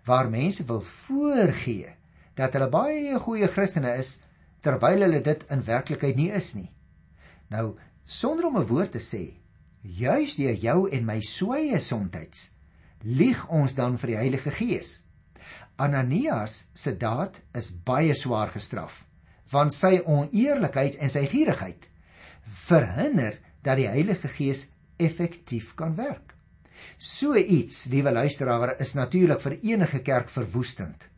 waar 0.04 0.30
mense 0.30 0.64
wil 0.66 0.80
voorgee 0.80 1.92
dat 2.34 2.56
hulle 2.56 2.70
baie 2.72 3.18
goeie 3.22 3.46
Christene 3.46 3.92
is 4.00 4.16
terwyl 4.62 5.04
hulle 5.06 5.20
dit 5.20 5.44
in 5.50 5.64
werklikheid 5.66 6.16
nie 6.16 6.30
is 6.30 6.54
nie. 6.54 6.70
Nou, 7.50 7.76
sonder 8.06 8.46
om 8.46 8.58
'n 8.58 8.66
woord 8.66 8.92
te 8.92 8.98
sê, 8.98 9.34
juis 9.82 10.36
deur 10.36 10.54
jou 10.54 10.88
en 10.90 11.04
my 11.04 11.20
sweye 11.20 11.80
soms 11.80 12.52
lieg 13.02 13.48
ons 13.50 13.74
dan 13.74 13.98
vir 13.98 14.06
die 14.06 14.16
Heilige 14.16 14.50
Gees. 14.50 15.04
Ananias 15.76 16.68
se 16.74 16.92
daad 16.96 17.40
is 17.54 17.72
baie 17.72 18.14
swaar 18.14 18.48
gestraf 18.48 19.06
want 19.52 19.74
sy 19.76 20.00
oneerlikheid 20.08 20.96
en 20.96 21.10
sy 21.12 21.26
gierigheid 21.28 21.90
verhinder 22.66 23.38
dat 23.62 23.76
die 23.76 23.88
Heilige 23.88 24.30
Gees 24.32 24.66
effektief 24.96 25.74
kan 25.76 25.94
werk. 25.98 26.32
So 26.98 27.36
iets, 27.36 27.84
liewe 27.92 28.10
luisteraar, 28.10 28.76
is 28.80 28.94
natuurlik 28.94 29.42
vir 29.44 29.58
enige 29.60 30.00
kerk 30.02 30.30
verwoestend. 30.32 31.08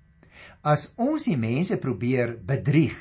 As 0.62 0.90
ons 0.96 1.28
die 1.28 1.38
mense 1.40 1.78
probeer 1.80 2.34
bedrieg 2.36 2.98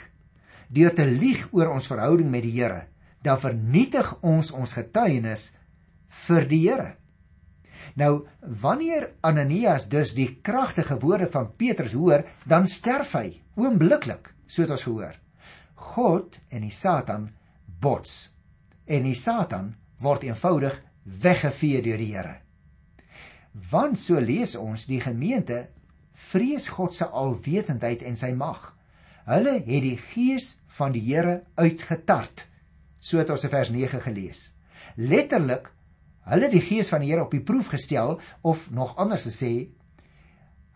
deur 0.74 0.94
te 0.96 1.06
lieg 1.06 1.46
oor 1.52 1.72
ons 1.74 1.88
verhouding 1.88 2.30
met 2.34 2.46
die 2.46 2.56
Here, 2.58 2.88
dan 3.24 3.40
vernietig 3.40 4.10
ons 4.26 4.52
ons 4.52 4.74
getuienis 4.76 5.52
vir 6.26 6.48
die 6.50 6.62
Here. 6.66 6.92
Nou, 8.00 8.26
wanneer 8.42 9.12
Ananias 9.22 9.86
dus 9.92 10.16
die 10.18 10.40
kragtige 10.42 10.98
woorde 11.00 11.28
van 11.32 11.52
Petrus 11.58 11.94
hoor, 11.94 12.24
dan 12.50 12.68
sterf 12.68 13.14
hy 13.20 13.42
oombliklik, 13.60 14.32
so 14.48 14.64
het 14.64 14.74
ons 14.74 14.86
gehoor. 14.88 15.20
God 15.94 16.40
en 16.50 16.64
die 16.66 16.74
Satan 16.74 17.30
bots 17.84 18.32
en 18.86 19.06
die 19.06 19.18
Satan 19.18 19.74
word 20.04 20.26
eenvoudig 20.28 20.80
weggevee 21.04 21.82
deur 21.84 22.00
die 22.02 22.12
Here. 22.16 22.38
Want 23.72 24.00
so 24.02 24.20
lees 24.20 24.56
ons 24.58 24.88
die 24.90 25.02
gemeente 25.04 25.68
vrees 26.14 26.70
God 26.70 26.96
se 26.96 27.06
alwetendheid 27.06 28.04
en 28.06 28.18
sy 28.18 28.32
mag. 28.38 28.73
Hulle 29.28 29.60
het 29.60 29.84
die 29.86 29.98
gees 29.98 30.58
van 30.80 30.92
die 30.96 31.04
Here 31.06 31.44
uitgetart 31.56 32.48
So 33.04 33.20
het 33.20 33.32
ons 33.34 33.44
in 33.44 33.52
vers 33.52 33.70
9 33.74 34.00
gelees. 34.06 34.46
Letterlik, 34.96 35.68
hulle 36.32 36.48
die 36.54 36.64
gees 36.64 36.88
van 36.94 37.04
die 37.04 37.12
Here 37.12 37.26
op 37.26 37.34
die 37.36 37.44
proef 37.44 37.74
gestel 37.74 38.16
of 38.48 38.70
nog 38.72 38.96
anders 38.96 39.28
te 39.28 39.34
sê, 39.36 39.52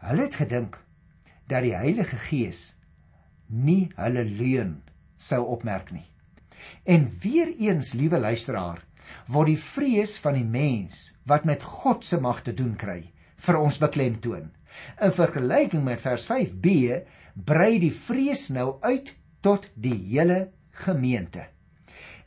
hulle 0.04 0.26
het 0.26 0.36
gedink 0.36 0.76
dat 1.48 1.64
die 1.64 1.76
Heilige 1.78 2.20
Gees 2.28 2.74
nie 3.48 3.88
hulle 3.96 4.26
leuen 4.28 4.82
sou 5.16 5.46
opmerk 5.56 5.94
nie. 5.96 6.04
En 6.84 7.08
weer 7.24 7.54
eens, 7.64 7.94
liewe 7.96 8.20
luisteraar, 8.20 8.84
word 9.32 9.54
die 9.54 9.62
vrees 9.62 10.18
van 10.20 10.36
die 10.36 10.44
mens 10.44 11.14
wat 11.32 11.48
met 11.48 11.64
God 11.64 12.04
se 12.04 12.20
mag 12.20 12.44
te 12.44 12.52
doen 12.52 12.76
kry, 12.76 13.06
vir 13.40 13.60
ons 13.62 13.80
beklemtoon. 13.80 14.52
In 15.00 15.16
vergelyking 15.16 15.86
met 15.88 16.04
vers 16.04 16.28
5b 16.28 16.76
brei 17.46 17.78
die 17.80 17.94
vrees 17.94 18.48
nou 18.50 18.78
uit 18.82 19.14
tot 19.42 19.70
die 19.76 19.96
hele 20.10 20.52
gemeente. 20.72 21.48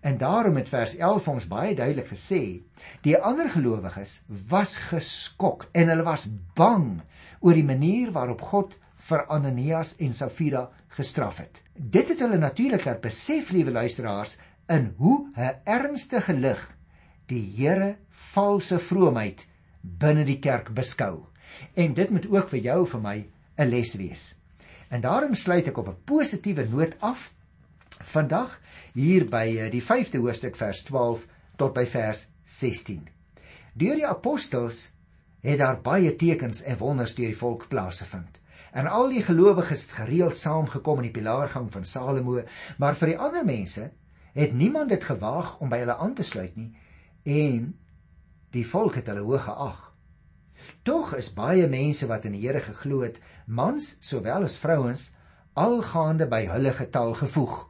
En 0.00 0.16
daarom 0.18 0.56
het 0.56 0.68
vers 0.68 0.96
11 0.96 1.28
ons 1.28 1.46
baie 1.48 1.74
duidelik 1.76 2.08
gesê, 2.08 2.62
die 3.04 3.18
ander 3.18 3.50
gelowiges 3.50 4.22
was 4.48 4.76
geskok 4.88 5.68
en 5.72 5.92
hulle 5.92 6.06
was 6.06 6.28
bang 6.56 7.02
oor 7.40 7.56
die 7.56 7.66
manier 7.66 8.12
waarop 8.14 8.40
God 8.40 8.78
vir 9.10 9.26
Ananias 9.28 9.96
en 9.98 10.14
Safira 10.16 10.68
gestraf 10.96 11.40
het. 11.42 11.60
Dit 11.74 12.08
het 12.08 12.20
hulle 12.24 12.38
natuurlik 12.38 12.84
laat 12.84 13.00
besef, 13.04 13.50
liewe 13.52 13.70
luisteraars, 13.76 14.38
in 14.68 14.94
hoe 14.96 15.28
'n 15.36 15.60
ernstige 15.64 16.32
lig 16.32 16.76
die 17.26 17.52
Here 17.56 17.96
valse 18.08 18.78
vroomheid 18.78 19.46
binne 19.82 20.24
die 20.24 20.38
kerk 20.38 20.74
beskou. 20.74 21.26
En 21.74 21.94
dit 21.94 22.10
moet 22.10 22.26
ook 22.30 22.48
vir 22.48 22.58
jou 22.58 22.80
en 22.80 22.86
vir 22.86 23.00
my 23.00 23.26
'n 23.58 23.68
les 23.68 23.94
wees. 23.94 24.39
En 24.90 25.00
daarom 25.00 25.34
sluit 25.38 25.68
ek 25.70 25.78
op 25.78 25.88
'n 25.88 26.02
positiewe 26.04 26.66
noot 26.68 26.96
af 26.98 27.30
vandag 28.02 28.60
hier 28.92 29.24
by 29.28 29.46
eh, 29.56 29.70
die 29.70 29.82
5de 29.82 30.18
hoofstuk 30.18 30.56
vers 30.56 30.82
12 30.82 31.26
tot 31.56 31.72
by 31.72 31.86
vers 31.86 32.28
16. 32.44 33.08
Deur 33.74 33.94
die 33.94 34.06
apostels 34.06 34.92
het 35.40 35.58
daar 35.58 35.80
baie 35.80 36.16
tekens 36.16 36.62
en 36.62 36.78
wonders 36.78 37.14
deur 37.14 37.30
die 37.30 37.36
volk 37.36 37.68
plaasgevind. 37.68 38.42
En 38.72 38.86
al 38.86 39.08
die 39.08 39.22
gelowiges 39.22 39.82
het 39.82 39.92
gereeld 39.92 40.36
saamgekom 40.36 40.96
in 40.96 41.08
die 41.08 41.18
pilaargang 41.20 41.72
van 41.72 41.84
Salomo, 41.84 42.42
maar 42.78 42.94
vir 42.94 43.06
die 43.06 43.18
ander 43.18 43.44
mense 43.44 43.90
het 44.32 44.52
niemand 44.52 44.88
dit 44.88 45.04
gewaag 45.04 45.58
om 45.60 45.68
by 45.68 45.78
hulle 45.82 45.96
aan 45.96 46.14
te 46.14 46.22
sluit 46.22 46.56
nie 46.56 46.74
en 47.22 47.78
die 48.50 48.66
volk 48.66 48.94
het 48.94 49.06
hulle 49.06 49.20
hoog 49.26 49.44
geag. 49.44 49.89
Tog 50.82 51.14
is 51.18 51.32
baie 51.34 51.66
mense 51.68 52.06
wat 52.06 52.24
in 52.24 52.36
die 52.36 52.44
Here 52.46 52.60
geglo 52.60 53.02
het, 53.04 53.20
mans 53.46 53.96
sowel 54.00 54.46
as 54.48 54.58
vrouens, 54.60 55.10
algaande 55.54 56.26
by 56.30 56.44
hulle 56.50 56.72
getal 56.76 57.14
gevoeg. 57.18 57.66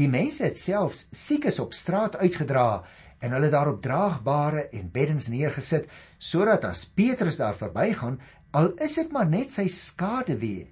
Die 0.00 0.08
mense 0.08 0.44
het 0.46 0.58
selfs 0.58 1.06
siekes 1.12 1.58
op 1.60 1.74
straat 1.76 2.16
uitgedra 2.16 2.82
en 3.20 3.34
hulle 3.36 3.50
daarop 3.52 3.82
draagbare 3.84 4.68
en 4.72 4.90
beddens 4.92 5.28
neergesit 5.28 5.88
sodat 6.18 6.64
as 6.64 6.84
Petrus 6.84 7.36
daar 7.40 7.56
verbygaan, 7.56 8.20
al 8.50 8.72
is 8.80 8.96
dit 8.96 9.10
maar 9.12 9.28
net 9.28 9.52
sy 9.52 9.66
skade 9.68 10.36
weer 10.40 10.68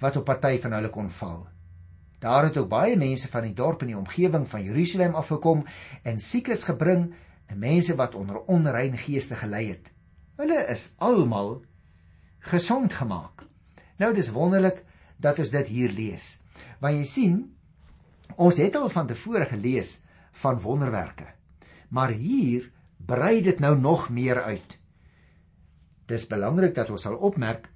wat 0.00 0.16
op 0.16 0.24
party 0.30 0.56
van 0.62 0.72
hulle 0.72 0.88
kon 0.90 1.10
val. 1.12 1.42
Daar 2.20 2.46
het 2.48 2.56
ook 2.56 2.68
baie 2.68 2.96
mense 2.96 3.28
van 3.28 3.44
die 3.48 3.54
dorp 3.56 3.82
in 3.82 3.92
die 3.92 3.98
omgewing 3.98 4.46
van 4.48 4.64
Jerusalem 4.64 5.14
afgekom 5.16 5.64
en 6.02 6.20
siekes 6.20 6.64
gebring 6.68 7.10
en 7.46 7.58
mense 7.58 7.96
wat 7.96 8.14
onder 8.14 8.40
onrein 8.46 8.96
geeste 8.96 9.36
gelei 9.40 9.68
het. 9.68 9.92
Hulle 10.40 10.64
is 10.72 10.94
almal 10.98 11.60
gesond 12.48 12.92
gemaak. 12.96 13.44
Nou 14.00 14.14
dis 14.16 14.32
wonderlik 14.32 14.84
dat 15.20 15.38
ons 15.38 15.52
dit 15.52 15.68
hier 15.68 15.92
lees. 15.92 16.38
Want 16.80 16.96
jy 16.96 17.04
sien, 17.04 17.34
Ons 18.38 18.60
het 18.60 18.76
al 18.76 18.88
van 18.88 19.08
tevore 19.10 19.46
gelees 19.48 19.98
van 20.42 20.60
wonderwerke. 20.60 21.26
Maar 21.90 22.14
hier 22.14 22.70
brei 22.96 23.42
dit 23.42 23.58
nou 23.58 23.78
nog 23.78 24.08
meer 24.10 24.42
uit. 24.42 24.78
Dis 26.06 26.26
belangrik 26.26 26.74
dat 26.74 26.90
ons 26.90 27.02
sal 27.02 27.16
opmerk 27.16 27.68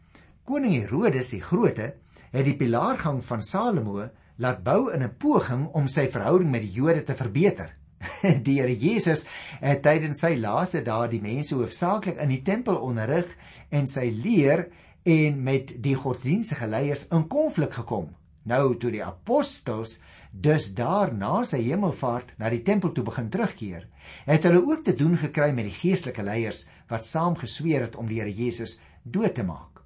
koning 0.44 0.76
Herodes 0.76 1.30
die 1.32 1.42
Grote 1.42 1.94
het 2.34 2.44
die 2.44 2.56
pilaargang 2.58 3.22
van 3.24 3.42
Salomo 3.42 4.08
laat 4.36 4.62
bou 4.64 4.92
in 4.92 5.02
'n 5.02 5.16
poging 5.18 5.68
om 5.72 5.86
sy 5.88 6.08
verhouding 6.08 6.50
met 6.50 6.62
die 6.62 6.72
Jode 6.72 7.02
te 7.02 7.14
verbeter. 7.14 7.76
Die 8.46 8.58
Here 8.60 8.74
Jesus 8.76 9.24
het 9.60 9.82
tydens 9.84 10.22
sy 10.24 10.34
laaste 10.40 10.82
dae 10.84 11.08
die 11.12 11.22
mense 11.22 11.54
hoofsaaklik 11.56 12.20
in 12.22 12.32
die 12.32 12.42
tempel 12.46 12.80
onderrig 12.80 13.30
en 13.70 13.88
sy 13.90 14.08
leer 14.10 14.68
en 15.04 15.40
met 15.44 15.74
die 15.84 15.96
godsdienstige 15.98 16.66
leiers 16.66 17.06
in 17.12 17.26
konflik 17.28 17.76
gekom. 17.76 18.10
Nou 18.44 18.76
toe 18.80 18.90
die 18.92 19.04
apostels 19.04 19.98
dus 20.34 20.72
daar 20.74 21.12
na 21.14 21.44
sy 21.46 21.60
hemelvaart 21.62 22.34
na 22.40 22.50
die 22.50 22.64
tempel 22.66 22.92
toe 22.92 23.04
begin 23.06 23.30
terugkeer, 23.30 23.86
het 24.26 24.44
hulle 24.48 24.64
ook 24.64 24.82
te 24.84 24.96
doen 24.98 25.14
gekry 25.16 25.52
met 25.54 25.68
die 25.68 25.76
geestelike 25.76 26.24
leiers 26.26 26.64
wat 26.90 27.06
saam 27.06 27.36
gesweer 27.38 27.86
het 27.86 27.96
om 27.96 28.08
die 28.10 28.20
Here 28.20 28.32
Jesus 28.32 28.80
dood 29.04 29.34
te 29.34 29.44
maak. 29.46 29.84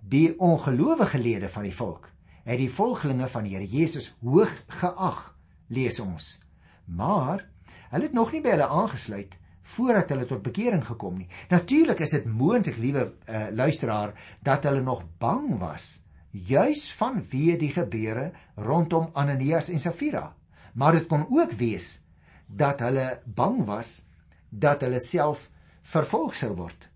Die 0.00 0.34
ongelowige 0.38 1.18
lede 1.18 1.48
van 1.48 1.64
die 1.64 1.74
volk 1.74 2.10
het 2.44 2.60
die 2.60 2.70
volgelinge 2.70 3.28
van 3.32 3.46
die 3.46 3.56
Here 3.56 3.66
Jesus 3.66 4.10
hoog 4.20 4.52
geag, 4.68 5.30
lees 5.72 6.00
ons. 6.00 6.43
Maar 6.84 7.46
hulle 7.90 8.08
het 8.08 8.12
nog 8.16 8.32
nie 8.32 8.42
by 8.44 8.54
hulle 8.56 8.68
aangesluit 8.68 9.38
voordat 9.64 10.10
hulle 10.12 10.26
tot 10.28 10.42
bekering 10.44 10.82
gekom 10.84 11.18
nie. 11.18 11.28
Natuurlik 11.48 12.02
is 12.04 12.12
dit 12.12 12.24
moontlik, 12.28 12.76
liewe 12.76 13.04
uh, 13.08 13.46
luisteraar, 13.56 14.12
dat 14.44 14.66
hulle 14.68 14.82
nog 14.84 15.04
bang 15.18 15.54
was 15.58 16.04
juis 16.34 16.88
vanweë 16.98 17.54
die 17.60 17.70
gebeure 17.72 18.32
rondom 18.58 19.12
Ananias 19.14 19.70
en 19.70 19.80
Safira. 19.80 20.32
Maar 20.74 20.98
dit 20.98 21.06
kon 21.08 21.26
ook 21.30 21.52
wees 21.56 22.00
dat 22.46 22.82
hulle 22.82 23.20
bang 23.24 23.62
was 23.64 24.02
dat 24.50 24.82
hulle 24.82 25.00
self 25.00 25.48
vervolg 25.82 26.34
sou 26.34 26.52
word. 26.58 26.88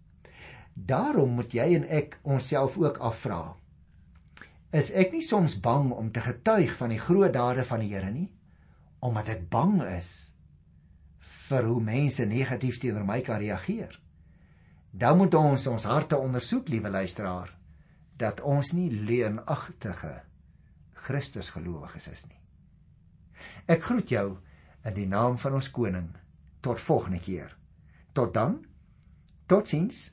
Daarom 0.74 1.38
moet 1.38 1.55
jy 1.55 1.70
en 1.79 1.87
ek 1.87 2.18
onsself 2.22 2.77
ook 2.79 2.98
afvra. 2.98 3.55
Is 4.74 4.90
ek 4.90 5.14
nie 5.14 5.24
soms 5.24 5.57
bang 5.62 5.92
om 5.94 6.11
te 6.12 6.20
getuig 6.20 6.74
van 6.77 6.92
die 6.92 7.01
groot 7.01 7.33
dade 7.33 7.64
van 7.64 7.81
die 7.81 7.94
Here 7.94 8.11
nie 8.11 8.29
omdat 9.04 9.28
ek 9.28 9.46
bang 9.50 9.80
is 9.94 10.34
vir 11.48 11.64
hoe 11.68 11.80
mense 11.82 12.24
negatief 12.28 12.80
teenoor 12.80 13.06
my 13.08 13.20
kan 13.24 13.40
reageer. 13.40 13.94
Dan 14.90 15.16
moet 15.20 15.34
ons 15.34 15.66
ons 15.66 15.84
harte 15.84 16.18
ondersoek, 16.18 16.68
liewe 16.68 16.90
luisteraar, 16.90 17.52
dat 18.18 18.40
ons 18.40 18.72
nie 18.74 18.90
leuenagtige 18.90 20.22
Christusgelowiges 20.98 22.08
is 22.11 22.24
nie. 22.26 22.40
Ek 23.70 23.84
groet 23.84 24.11
jou 24.11 24.26
in 24.84 24.94
die 24.96 25.06
naam 25.06 25.38
van 25.38 25.58
ons 25.61 25.70
koning. 25.70 26.11
Tot 26.64 26.80
volgende 26.80 27.20
keer. 27.22 27.52
Tot 28.12 28.34
dan. 28.34 28.58
Totsiens. 29.46 30.08